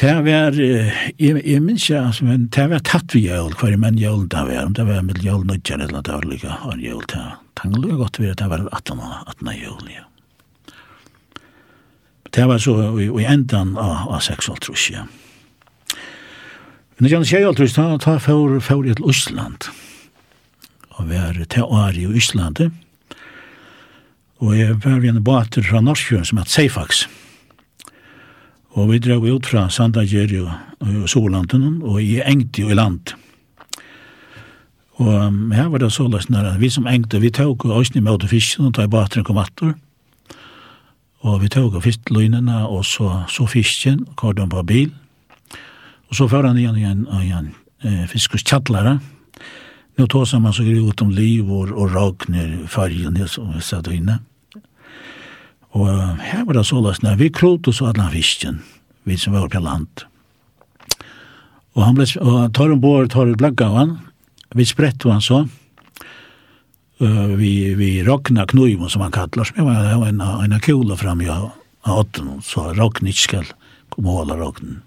[0.00, 3.98] Det var, jeg, jeg minns ikke, altså, men det var tatt vi jøl, hver menn
[4.00, 7.02] jøl det var, om det var med jøl nødgjør eller det var dårlig, og jøl
[7.10, 7.34] det var,
[7.74, 10.06] det var godt vi, det var 18 18 jøl, ja.
[12.30, 15.06] Det var så i endan av 6,5 ja.
[16.96, 19.70] Men det kjenner jeg alltid, da tar for, for til Østland.
[21.00, 22.74] Og vi er til Ari i Østlandet.
[24.40, 27.06] Og jeg var en bater fra Norskjøen som heter Seifax.
[28.76, 30.52] Og vi drev ut fra Sandager og,
[30.84, 33.14] og Solanden og i Engti og i land.
[35.00, 38.20] Og um, her var det så løsner, vi som Engti, vi tog og østene med
[38.20, 39.72] å fiske, og da båteren kom atter.
[39.72, 39.89] Og
[41.20, 44.90] Og vi tog og fiskløynene, og så, så fisken, kvar de på bil.
[46.08, 47.50] Og så fører han igjen igjen, igjen
[47.84, 48.98] eh, fiskers tjattlere.
[49.98, 53.90] Nå tog man så gru ut om liv og, og ragner fargen som vi satt
[53.92, 54.20] inne.
[55.76, 55.86] Og
[56.24, 58.62] her var det så løsne, vi krot og så hadde han fisken,
[59.06, 60.06] vi som var på land.
[61.76, 63.92] Og han ble, og tar ombord, tar ut blagga av han,
[64.56, 65.44] vi sprette han så,
[67.00, 71.30] uh, vi, vi rockna knuiven som han kallar, som var en, en kula fram i
[71.86, 73.56] åtten, så rockna skal skall
[73.88, 74.80] komma hålla rockna.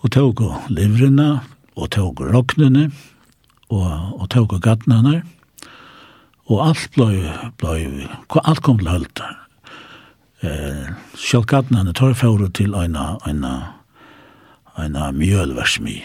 [0.00, 1.40] Og tog og livrene,
[1.74, 2.90] og tog og rocknene,
[3.68, 3.88] og,
[4.22, 5.22] og tog og gattnene,
[6.48, 7.18] og alt blei,
[7.60, 8.06] blei,
[8.40, 9.22] alt kom til hølt.
[10.40, 13.52] Eh, Sjálf gattnene tar fóru til eina, eina,
[14.78, 15.98] eina mjölversmi.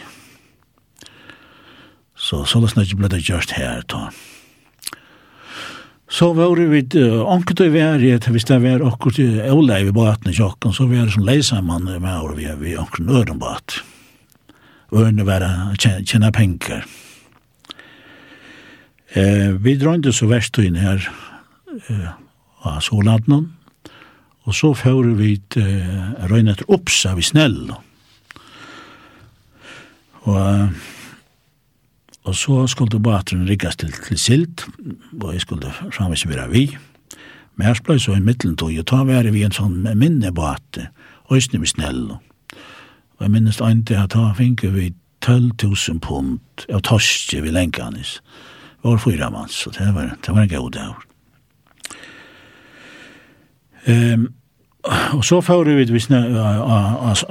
[2.15, 4.11] Så så låsna ikke blei det gjørst her, tog.
[6.13, 6.95] Så var det vid
[7.25, 7.71] anket og
[8.05, 8.83] i at hvis det var
[9.15, 12.75] til åleie i båten i tjokken, så var det som leisamann med året vi vi
[12.77, 13.79] okkur øren båt.
[14.93, 15.41] Øren var
[15.79, 16.85] tjena penger.
[19.15, 21.01] Eh, vi drønte så verst inn her
[21.89, 22.09] eh,
[22.61, 23.49] av Solandnån,
[24.45, 27.73] og så fører vi eh, røyne etter så vi snell.
[30.29, 30.69] Og eh,
[32.23, 34.65] Og så skulle bateren riggas til, til silt,
[35.21, 36.77] og jeg skulle framvis være vi.
[37.55, 40.79] Men jeg ble så i middelen tog, og ta være vi en sånn minnebat,
[41.29, 42.05] og jeg vi snell.
[43.17, 44.93] Og jeg minnes en til at da finner vi
[45.25, 48.21] 12.000 pund av torske vi lenkanis.
[48.83, 50.93] Det var fyra mann, så det var, det var en god dag.
[53.87, 54.27] Um,
[55.13, 55.99] og så får vi vi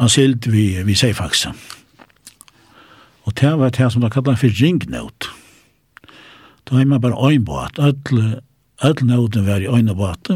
[0.09, 1.53] silt vi, vi seifaxa.
[3.25, 5.29] Og det var det som de kallar for ringnøt.
[6.69, 7.79] Da har man bare øynbåt.
[7.79, 10.31] Alle nøten var i øynbåt.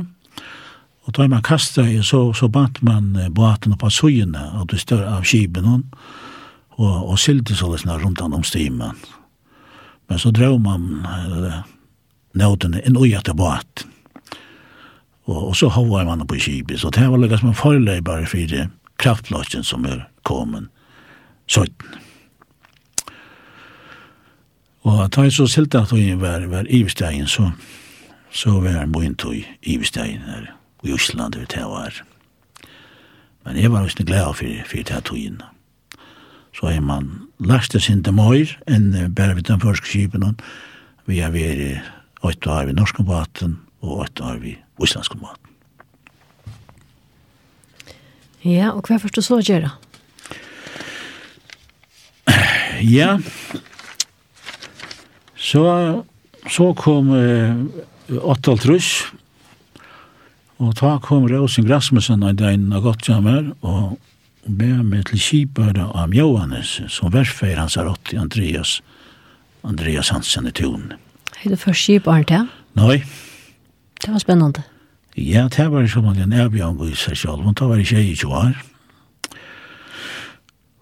[1.06, 5.06] Og da man kastet i, så, så bant man båten på søyene av det større
[5.18, 5.82] av skibene,
[6.76, 8.98] og, og sylte så det sånn rundt om stimen.
[10.10, 11.06] Men så drev man
[12.34, 13.86] nøtene inn og gjette båt.
[15.26, 16.82] Og, og så hovar man på skibet.
[16.82, 18.58] Så det var liksom en forløybar for
[19.02, 20.68] kraftblåsjen som er kommet.
[21.46, 22.05] Søgjene.
[24.86, 27.50] Og ta en så silta at hun var, var ivestegin, så,
[28.30, 29.42] så var han boint i
[29.74, 30.52] ivestegin her,
[30.86, 32.02] i Osland, det det var.
[33.44, 35.42] Men jeg var også glad for, for det her togin.
[36.54, 40.38] Så er man lagt det sin til møyr, enn bare vidt den første skipen,
[41.06, 41.82] vi har vært
[42.22, 45.42] åtte år ved norske baten, og åtte år ved islandske baten.
[48.46, 49.66] Ja, og hva først du så gjør?
[52.82, 53.16] Ja,
[55.46, 55.62] Så,
[56.50, 57.54] så kom eh,
[58.18, 58.90] 8 Trus,
[60.56, 63.98] og ta kom Rosen Grasmussen og den av Gottjammer, og
[64.46, 68.78] med meg til kipare av Johannes, som verfeir hans er 80, Andreas,
[69.66, 70.94] Andreas Hansen i Tun.
[71.42, 72.48] Er det først kipare til?
[72.78, 73.02] Nei.
[74.02, 74.64] Det var spennende.
[75.16, 78.30] Ja, det var som en erbjørn i seg selv, men det var ikke jeg i
[78.30, 78.58] var.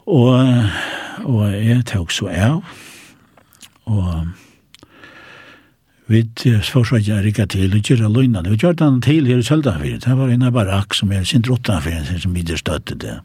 [0.04, 0.32] Og,
[1.24, 2.64] og jeg tok så av,
[3.88, 4.43] og
[6.06, 6.20] Vi
[6.68, 8.50] forsøkte jeg rikket til, og kjører løgnene.
[8.52, 10.02] Vi kjørte han til her i Søldafiren.
[10.04, 13.18] Det var en barakk som er sin drottafiren, som videre støtte det.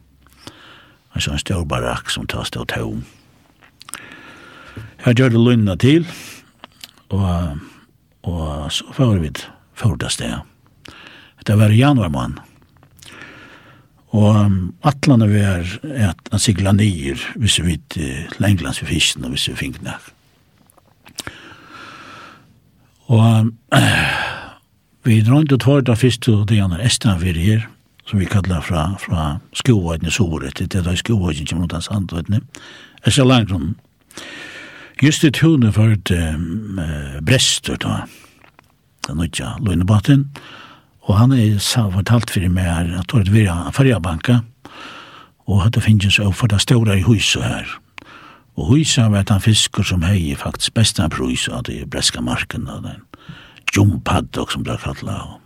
[1.14, 3.02] En sånn stor barakk som tar stå til å ta om.
[5.04, 6.06] Jeg kjørte løgnene til,
[7.12, 7.58] og,
[8.24, 9.32] og så får vi
[9.76, 10.38] forrige sted.
[11.44, 12.38] Det var i januar mann.
[14.16, 14.48] Og
[14.80, 15.68] vi er
[16.08, 19.82] at han sigla nyer, hvis vi vet, til Englands vi fisken, og hvis vi fikk
[19.84, 20.14] nærk.
[23.10, 23.50] Og
[25.06, 27.66] vi drømte tvart av fyrst og det andre Estanfyr her,
[28.06, 32.40] som vi kallar fra, fra skovaidne soret, det er da skovaidne som rundt hans andvaidne,
[33.04, 33.78] er så langt rundt.
[35.02, 36.80] Just i tune for et um,
[37.26, 38.02] brester da,
[39.08, 40.26] den nødja Lønnebatten,
[41.08, 44.40] og han er sa fortalt for meg her, at det var et virja
[45.50, 47.66] og at det finnes jo for det store i huset her,
[48.60, 52.82] Og hysa var den fiskur som hei faktisk besta prus av de breska marken av
[52.84, 53.00] den
[53.72, 55.38] jumpaddok som ble kalla av.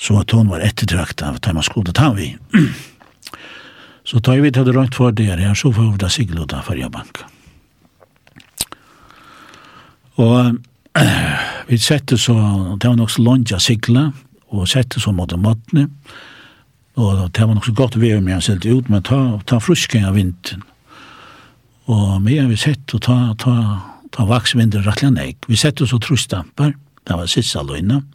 [0.00, 2.32] Så at hon var ettertrakt av da man skulle ta vi.
[4.08, 6.56] så tar vi til det rønt for det her, så får vi da sigla ut
[6.56, 7.22] av Färjabank.
[10.16, 10.56] Og
[11.68, 12.34] vi sette så,
[12.80, 14.10] det var nok så lonja sigla,
[14.48, 15.88] og sette så mot matne,
[16.96, 20.04] og det var nok så godt vi med han silt ut, men ta, ta frusken
[20.08, 20.64] av vinteren
[21.92, 23.54] Og vi har vi sett å ta, ta,
[24.14, 25.48] ta vaksvinder rattelig nek.
[25.50, 26.72] Vi sett oss og trustamper,
[27.04, 28.06] det var sista løgnet.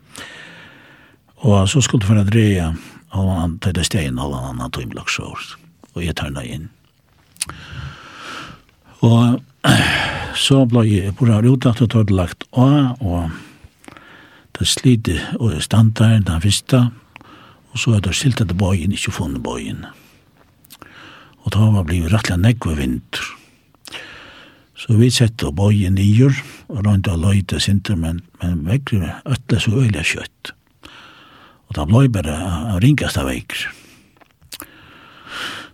[1.46, 2.72] Og så skulle vi for å dreie
[3.14, 5.44] halvannan til det stegen halvannan annan timelags år.
[5.94, 6.70] Og jeg tørna inn.
[9.06, 9.38] Og
[10.38, 13.30] så ble jeg på det utdatt og tørre lagt av, og
[14.58, 16.88] det slidde og det stand der, den første,
[17.72, 19.86] og så er det stilt etter bøyen, ikke funnet bøyen.
[21.46, 23.37] Og da var det blitt rettelig nekve vinter.
[24.88, 26.38] Så vi sette og bøye nyer,
[26.72, 30.54] og rundt og løyte sinter, men, men vekkere øtla så øyla kjøtt.
[31.68, 32.38] Og da blei bare
[32.72, 33.68] av ringast av vekker.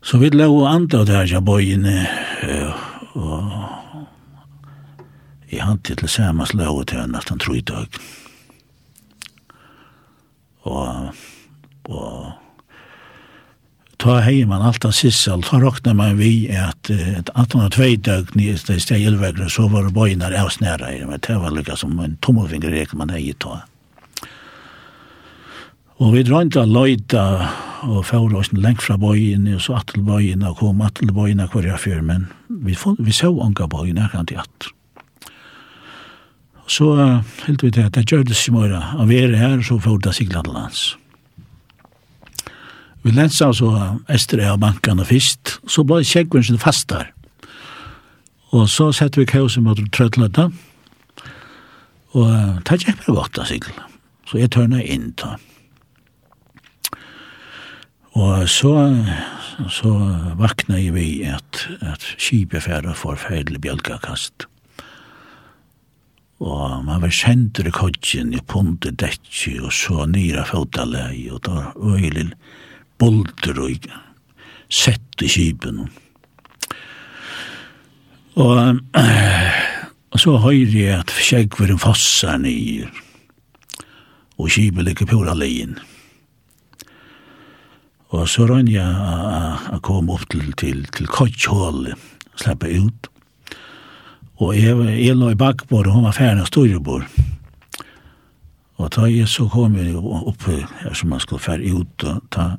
[0.03, 2.07] Så vi lå og andre av det her bøyene,
[3.13, 3.53] og
[5.53, 8.01] i hand til samme slå til nesten tro i dag.
[10.65, 11.13] Og,
[11.85, 12.42] og
[14.03, 17.93] ta hei man alt av sissel, ta råkna man vi at et antan av tvei
[17.95, 21.77] døgn i steg elvegre, så var det bøyner av snæra i, men det var lukka
[21.79, 23.61] som en tommelfingerrek man hei ta.
[26.03, 27.23] Og vi drøynte av løyta
[27.87, 31.69] og færa oss lengt fra bøyene, og så atle bøyene, og kom atle bøyene hver
[31.69, 34.67] jeg fyr, men vi, vi så unga bøyene, jeg kan til at.
[36.67, 39.79] Så uh, helt vi til at det gjør det som er å er her, så
[39.79, 40.91] får det siglet lands.
[43.03, 43.69] Vi lensa altså
[44.11, 47.09] Ester av bankarna fyrst, så blei fast fastar.
[48.53, 50.49] Og så sette vi kausen mot trøtlata,
[52.13, 52.29] og
[52.69, 53.73] det gikk bare godt av sigl.
[54.29, 55.35] Så jeg tørna inn da.
[58.13, 58.71] Og så,
[59.73, 59.91] så
[60.37, 64.45] vakna jeg vi at, at kibefæra får feil bjølgakast.
[66.43, 71.71] Og man var sendt i kodjen i pundet dekki og så nyra fotaleie, og da
[71.73, 72.03] var
[73.03, 73.87] bulter og
[74.71, 75.83] sett i kipen.
[78.39, 78.79] Og,
[80.13, 82.89] og så høyre jeg at skjeggveren fossar nyer,
[84.39, 85.75] og kipen ligger pura leien.
[88.13, 88.85] Og så rann jeg
[89.73, 91.97] å komme opp til, til, til kajkjålet,
[92.37, 93.09] slippe ut.
[94.41, 97.07] Og jeg, jeg lå i bakbord, og hun var ferdig av storebord.
[98.81, 102.55] Og da jeg så kom jeg opp, her som man skulle ferdig ut, og ta,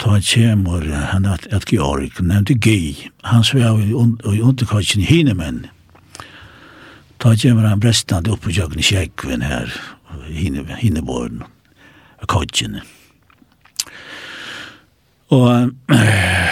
[0.00, 2.96] ta kjemur han at, at Georg, nevnte G
[3.28, 5.66] han svev i, un, i underkvartjen Hinemenn.
[7.20, 9.72] Ta kjemur han brestande oppe i Jøgne Kjekven her,
[10.32, 11.44] hine, Hineborn,
[12.24, 12.80] kvartjen.
[15.30, 16.48] Og äh,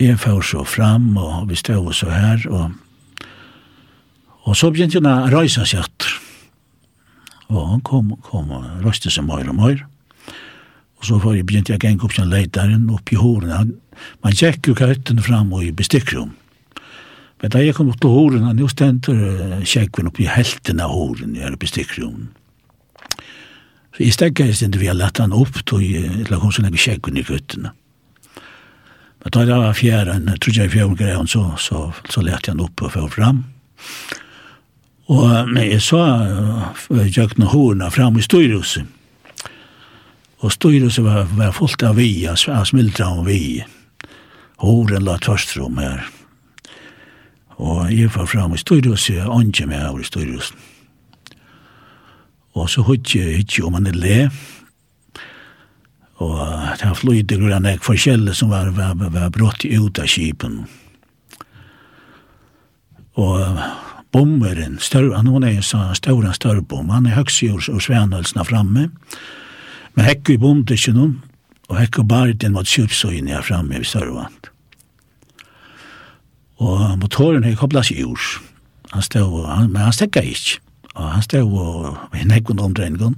[0.00, 2.76] jeg får så fram, og vi stod så her, og,
[4.44, 6.12] og så begynte han å reise seg etter.
[7.50, 9.80] Og han kom, kom og røste seg mer og mer.
[9.80, 9.99] Og
[11.00, 13.72] Og så var jeg begynt jeg gikk opp til leitaren, opp i horen.
[14.20, 16.34] Man tjekk jo køytene fram og i bestikkrum.
[17.40, 19.14] Men da jeg kom opp til horen, han jo stendte
[19.64, 22.28] kjekkven opp i helten av horen i bestikkrum.
[23.96, 26.84] Så jeg stegg jeg stendte vi har lett han opp, til å komme sånn jeg
[26.84, 27.72] kjekkven i køytene.
[29.20, 32.60] Men da jeg var fjerde, jeg trodde jeg fjerde greia, så, så, så lette han
[32.60, 33.42] opp og fjerde fram.
[35.10, 36.04] Og men jeg så
[36.92, 38.99] jeg gikk noen hårene fram i styrhuset
[40.40, 43.60] Og styrelsen var, var fullt av vi, av smildra og vi.
[44.60, 46.06] Horen la tvørstrom her.
[47.60, 50.56] Og jeg var fram i styrelsen, og andre med over i styrelsen.
[52.56, 54.20] Og så hørte jeg ikke om han er le.
[56.20, 56.40] Og
[56.80, 60.64] det var flyttet grann ek forskjellig som var, var, var brått ut av kipen.
[63.20, 63.60] Og
[64.12, 68.88] bommeren, større, han er en større, større bom, han er høgsjord og svenhølsene framme.
[68.88, 69.39] Og
[69.96, 71.18] Men hekk i bondekjennom,
[71.70, 74.50] og hekk og bare den mot kjøpsøyen jeg framme i Sørvand.
[76.60, 78.26] Og motoren hekk hoppla seg jord.
[78.90, 80.58] Han stod, han, men han stekka ikke.
[80.96, 83.16] Og han stod og nekken omdrengen.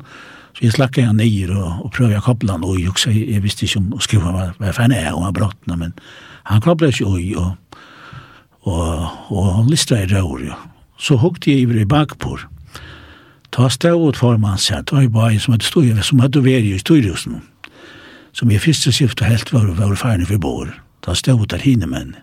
[0.53, 3.65] Så jeg slakka han nyer og, og prøvde å koble han og jeg, jeg visste
[3.65, 5.95] ikke om å skrive hva var fan er og han brottene, men
[6.45, 7.55] han koppla seg ui og,
[8.69, 10.59] og, og han listra i røyre.
[11.01, 12.45] Så hukte jeg i bakpor
[13.53, 16.69] ta stå ut for man sett, og i bai som hadde stod, som hadde vært
[16.69, 17.43] i styrhusen,
[18.33, 20.73] som i første skift og helt var, var ferdig for bor.
[21.05, 22.15] Ta stå ut der hine menn.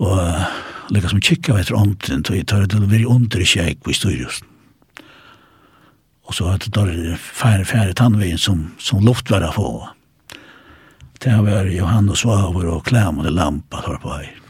[0.00, 0.18] Og
[0.94, 4.48] lika som kikka etter omtiden, og jeg tar det veldig under i kjekk på styrhusen.
[6.24, 9.68] Og så hadde det færre, færre tannveien som, som luft var å få.
[11.20, 14.43] Det var Johannes Vaver og Klam og det lampa tar på her.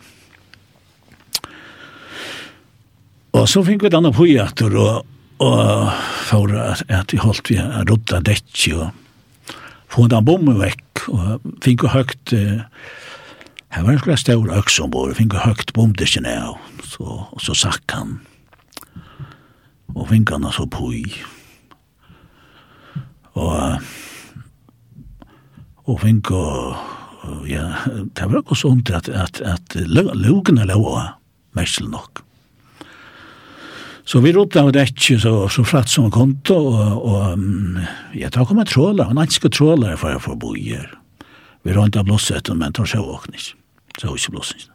[3.34, 5.06] Og så fikk vi et annet pågjøter, og,
[5.42, 5.88] og
[6.28, 9.56] for at, at vi holdt vi å rådda detje, og
[9.90, 12.34] få den bommen vekk, og fikk vi høyt,
[13.74, 17.56] her var en slags større øks ombord, fikk vi høyt bomdekken av, så, og så
[17.58, 18.20] sakk han,
[19.94, 21.02] og fikk han altså poj.
[23.34, 23.88] Og,
[25.90, 26.30] og fikk
[27.50, 27.64] ja,
[28.14, 30.84] det var også sånn at, at, at lugene lå,
[31.58, 32.22] mest nok.
[34.04, 38.44] Så vi ropte av det ikke så, så flatt som konto, og, og ja, da
[38.44, 40.90] kom jeg tråler, og nanske tråler for jeg får bo i her.
[41.64, 43.56] Vi rånte av blåset, men tar seg åkne ikke.
[43.96, 44.70] Så var ikke blåset.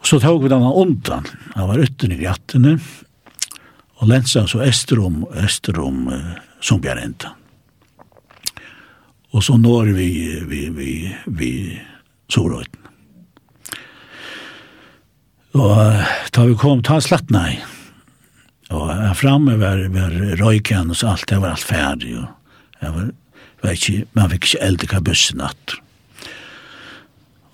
[0.00, 2.78] Og så tog vi denne undan, han var ytten i grattene,
[4.00, 6.08] og lensa så esterom, esterom,
[6.64, 7.34] som blir enda.
[9.34, 10.08] Og så når vi,
[10.48, 10.92] vi, vi,
[11.26, 11.52] vi,
[12.30, 12.80] Sorøyten.
[15.54, 15.72] Og
[16.34, 17.58] da vi kom, ta slatt nei,
[18.74, 22.16] Og här framme var, var røyken og så allt, det var alt ferdig.
[22.18, 22.26] Og
[22.80, 23.10] jag var,
[23.62, 25.76] var ikke, man fick inte hva bussen natt.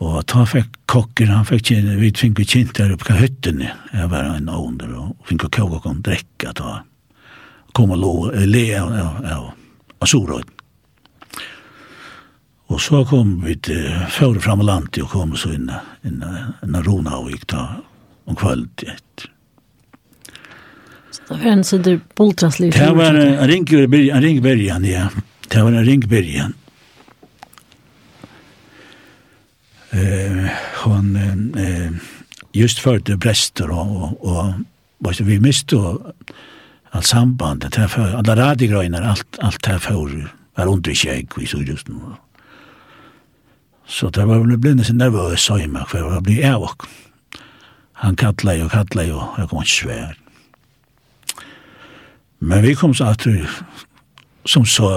[0.00, 3.66] Og da fick kokker, han fick vi fikk kjent der upp på hytten.
[3.92, 6.84] Jag var en ånder och fick koka och kom dräcka ta.
[7.72, 9.52] Kom og lå, le och, och, och,
[9.98, 10.46] och soröjt.
[12.70, 15.72] Og så kom vi til, förra fram och landet og kom så inn,
[16.04, 17.68] inn, inn, inn Rona och gick ta
[18.24, 19.26] om kvället.
[21.10, 22.72] Så det var en sider boltrasliv.
[22.72, 25.08] Det var en ringbergen, en ringbergen, ja.
[25.48, 26.54] Det var en ringbergen.
[29.90, 30.50] Eh,
[30.84, 31.16] hon
[31.56, 31.90] eh,
[32.52, 34.54] just förde bräster och, och,
[35.04, 35.76] och vi miste
[36.90, 37.72] allt sambandet.
[37.72, 41.94] Det för, alla radigröjner, allt, allt det för var under kärg vi såg just nu.
[43.86, 46.82] Så det var väl blivit så nervös sa jag mig för jag blev av och
[47.92, 50.19] han kallade och kallade och jag kom inte svär.
[52.40, 53.26] Men vi kom så at
[54.48, 54.88] som så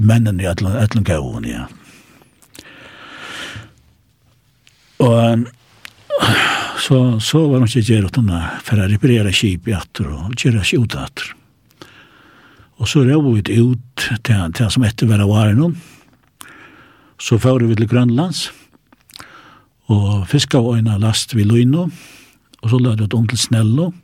[0.00, 1.66] mennene i Atlan, Atlan ja.
[5.04, 5.44] Og
[6.80, 8.30] så, så var de ikke gjerne utan
[8.64, 11.34] for å reparere kip i atter og gjøre kip ut atter.
[12.80, 15.76] Og så røv vi ut til, til som etter var av noen.
[17.20, 18.48] Så fører vi til Grønlands
[19.92, 21.90] og fiska og en last vi Løyno
[22.64, 24.00] og så lade vi det om til Snello og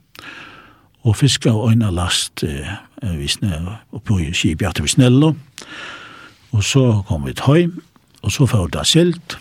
[1.02, 5.34] og fiska og øyne last eh, visne, på skip hjertet til Visnello.
[6.52, 7.82] Og så kom vi til Høym,
[8.22, 9.38] og så får det silt.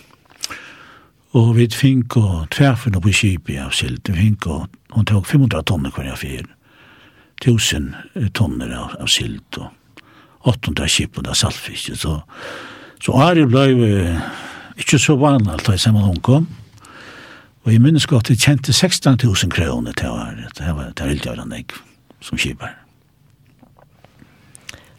[1.32, 4.10] Og vi fink og tverfen oppe i av silt.
[4.10, 6.46] Vi fink og hun tog 500 tonner hver fyr.
[7.42, 7.94] 1000
[8.34, 9.70] tonner av, av silt og
[10.50, 11.96] 800 skip og det saltfisk.
[11.96, 12.20] Så,
[13.04, 13.70] så Ari blei
[14.80, 16.48] ikke så vanlig alt da jeg sammen hun kom.
[17.64, 20.54] Og jeg minnes godt, jeg kjente 16.000 kroner til året.
[20.58, 21.66] Det var det helt gjørende jeg
[22.22, 22.78] som kjipar.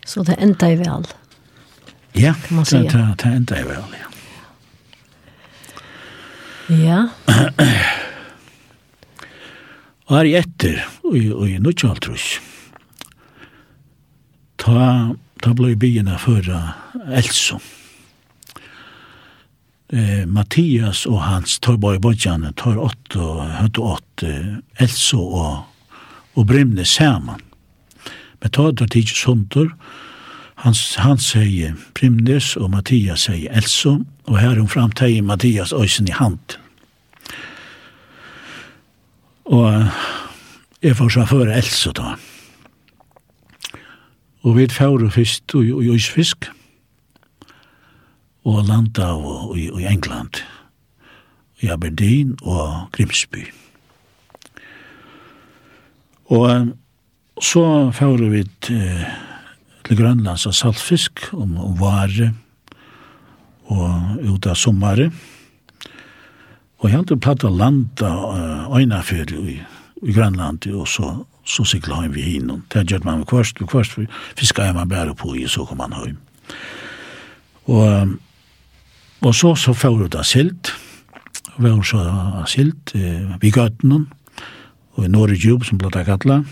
[0.07, 1.07] Så det enda i vel?
[2.19, 4.07] Ja, det, det, det enda i vel, ja.
[6.71, 7.01] Ja.
[10.07, 12.39] og her i etter, og, og i Nuttjaltrus,
[14.63, 14.87] ta,
[15.43, 16.61] ta blei byen av føra
[17.19, 17.63] Elsom
[19.93, 24.35] eh, Mattias og hans Torborg Bodjan, Tor 8 og Høtte 8,
[24.81, 25.57] Elso og,
[26.35, 27.43] og Brimne saman.
[28.41, 29.75] Men ta det tidsi sundur,
[30.61, 36.13] Hans, han sier Brimnes og Mattias sier Elso, og her hun framtegjer Mattias øysen i
[36.13, 36.59] hand.
[39.49, 39.89] Og
[40.83, 42.13] jeg får så føre Elso da.
[44.45, 46.60] Og vi får først og, og, og, og,
[48.51, 50.43] og landa og, i, i England,
[51.61, 53.47] i Aberdeen og Grimsby.
[56.31, 56.71] Og
[57.43, 57.65] så
[57.97, 59.05] fører vi til,
[59.87, 62.33] til Grønlands og saltfisk om, om vare
[63.71, 65.11] og ut av sommare.
[66.81, 68.13] Og jeg hadde platt å landa
[68.73, 69.59] øynafyr i,
[70.07, 71.13] i Grønland og så
[71.51, 72.63] så sikla han vi hinnom.
[72.73, 73.99] Det gjør man kvarst, kvarst
[74.39, 76.13] fiska er man bare på i, så kom han høy.
[77.71, 78.17] Og
[79.21, 80.73] Og så, så får vi da silt.
[81.61, 82.01] Vi har så
[82.49, 84.07] silt eh, vi gøttene,
[84.97, 86.49] og i Norge Djub, som ble det kattlet.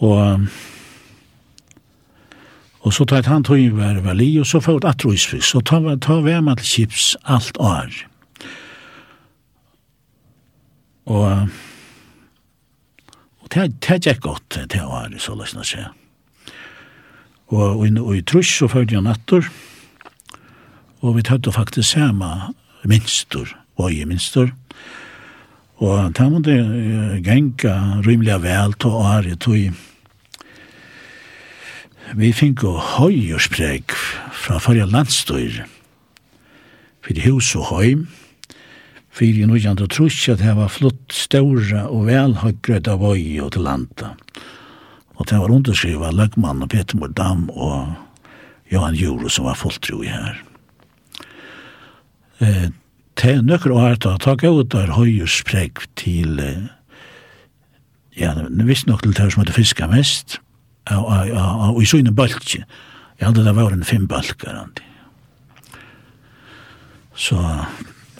[0.00, 0.48] Og,
[2.80, 5.46] og så tar han tog i hver vali, og så får vi at røysfisk.
[5.46, 7.94] Så tar, vi, tar vi med til chips alt år.
[11.10, 11.48] Og,
[13.40, 15.90] og det, det er godt, til å være, så løsner seg.
[17.50, 19.69] Og, og, og i trus så følger jeg etter, og
[21.00, 22.52] og vi tøtte faktisk sama
[22.84, 23.48] minstur,
[23.80, 24.50] i minstur,
[25.80, 26.52] og ta måtte
[27.24, 29.70] genka rymelig vel til året tog
[32.18, 33.92] vi fikk jo høyerspreg
[34.34, 35.60] fra forrige landstøyr,
[37.06, 38.02] for hus og høym,
[39.10, 43.66] for i nødvendig trus at det var flott større og velhøygrød av øy og til
[43.66, 44.14] landa.
[45.18, 47.92] Og det var underskrivet av Løgmann og Peter Mordam og
[48.72, 50.49] Johan Juro som var fulltro i her
[52.40, 52.68] eh,
[53.20, 56.38] til nøkker å da, ta gav ut der høyerspreg sprek til,
[58.16, 58.32] ja,
[58.64, 60.38] visst nok til det som hadde fiska mest,
[60.90, 62.64] og i sånne balkje.
[63.20, 64.64] Jeg hadde det vært en fem balker,
[67.14, 67.36] Så...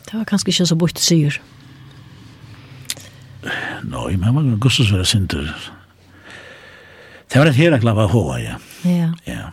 [0.05, 1.39] Det var kanskje ikke så bort sier.
[3.87, 5.47] Nei, men man kan gusses være sinter.
[7.31, 8.59] Det var et herak lava hoa, ja.
[8.85, 9.12] Ja.
[9.25, 9.49] ja.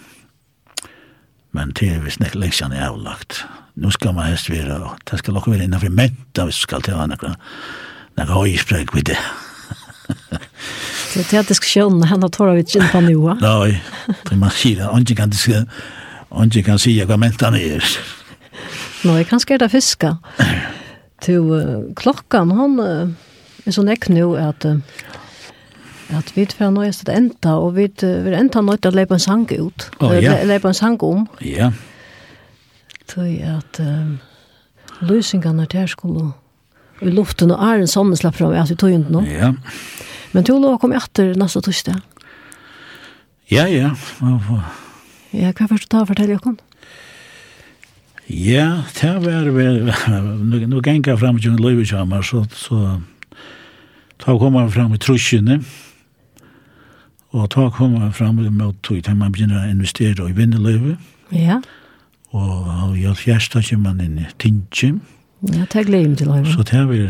[1.56, 3.46] Men det er visst nek leksjan er avlagt.
[3.46, 6.82] Ja nu skal man helst være, og det skal locka være innenfor menta, hvis skal
[6.86, 7.34] til å ha noe,
[8.18, 9.20] noe høyspreg vid det.
[10.08, 13.36] Så Det är teatisk sjön, han har tårar vid kyn på noe.
[13.42, 13.82] Nei,
[14.30, 15.32] det man säger, han kan
[16.44, 17.84] inte kan si hva mentan er.
[19.06, 20.16] Nå, jeg kan skjerda fiska.
[21.24, 23.14] Til uh, klokkan, han uh,
[23.66, 24.78] er så nekk nå at uh,
[26.16, 29.48] at vi fra nøyest at enda, og vi uh, enda nøyt at leipa en sang
[29.52, 29.90] ut.
[30.00, 30.38] Oh, ja.
[30.38, 31.28] Le leipa en sang om.
[31.42, 31.72] Ja.
[33.08, 34.18] Tøy at um,
[35.08, 36.32] løsingene der skulle
[37.02, 39.24] i luften og er en sånn slapp fram, vi tog ikke nå.
[39.30, 39.54] Ja.
[40.34, 42.02] Men du lov å komme etter neste torsdag.
[43.54, 43.94] Ja, ja.
[45.32, 46.58] Ja, hva først du ta fortell, Jakon?
[48.28, 49.86] Ja, det var vel,
[50.68, 52.98] nå gikk jeg frem til en løyvekjammer, så, så
[54.20, 55.62] ta kom han frem i trusjene,
[57.32, 60.98] og ta kom han frem mot tog, til man begynner å investere i vinnerløyve.
[61.32, 61.62] Ja.
[61.62, 61.87] Ja
[62.38, 65.00] og i alfjesta kommer man inn i Tinge.
[65.42, 66.50] Ja, det er gleden til høyre.
[66.50, 67.02] Så det er vi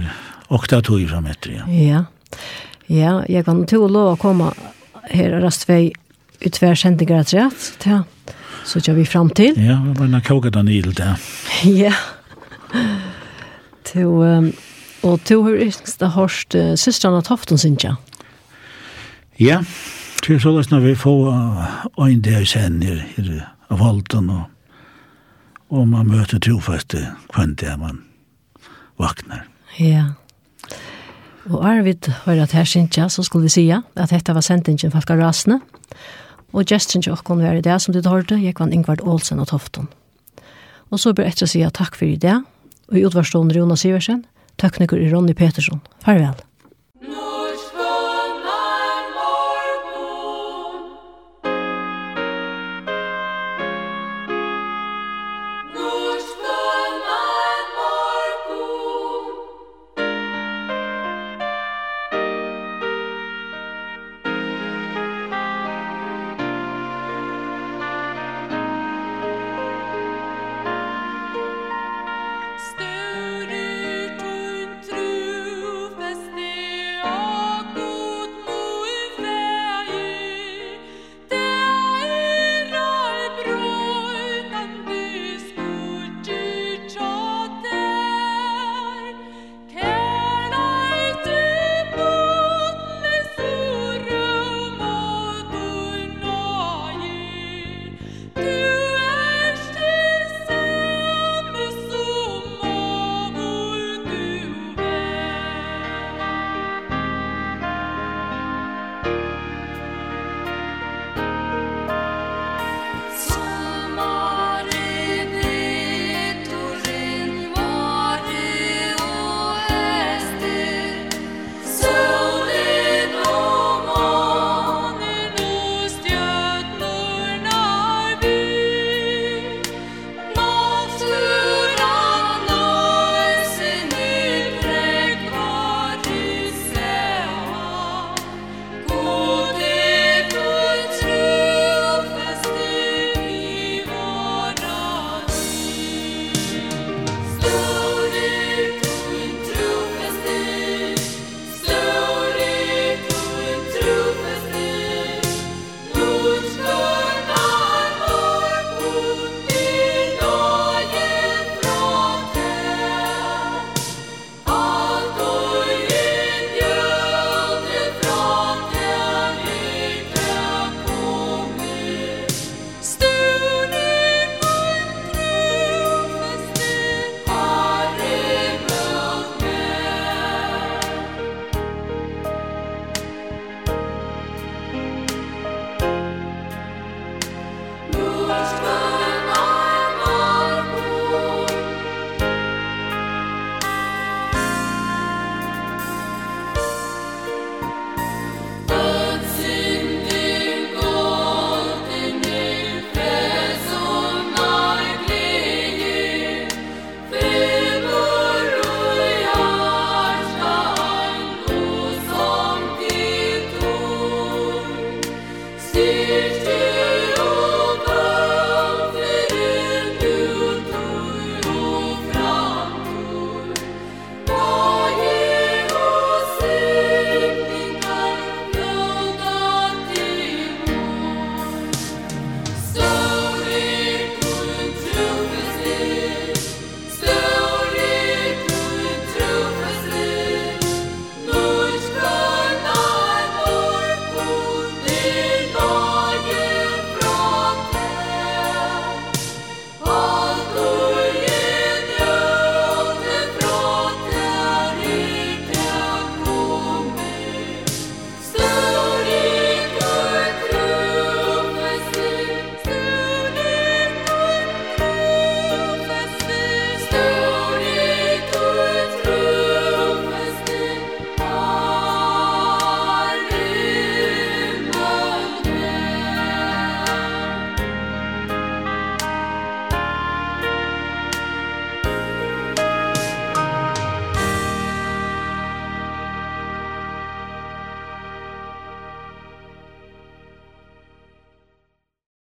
[0.54, 1.68] åkta tog fram etter, ja.
[1.72, 2.02] Ja,
[2.92, 4.52] ja jeg kan til å lov å komme
[5.12, 5.94] her og rast vei
[6.44, 8.04] ut hver sendinger etter rett, ja.
[8.68, 9.56] Så kjør vi fram til.
[9.64, 11.16] Ja, vi var nok kåket den ild, ja.
[11.64, 11.94] Ja.
[13.88, 14.52] Til, um,
[15.08, 17.96] og til har yngste hørst uh, søstrene Tofton, synes jeg.
[19.40, 19.62] Ja,
[20.26, 23.32] til så løsner vi få uh, en del senere her
[23.72, 24.46] av Holten og
[25.70, 27.04] og man møter trofeste
[27.34, 28.02] kvann det man
[29.00, 29.46] vaknar.
[29.80, 30.14] Ja.
[31.48, 35.16] Og Arvid høyre at her synsja, så skulle vi sige at dette var sendingen falka
[35.16, 35.62] rasne.
[36.54, 39.48] Og gesten til åkken var i det som du hørte, jeg var Ingvard Olsen og
[39.48, 39.88] Tofton.
[40.90, 42.44] Og så bør jeg etter sija takk for i det,
[42.88, 44.26] og i utvarstående Jonas Siversen,
[44.58, 45.82] tekniker i Ronny Petersson.
[46.04, 46.47] Farvel.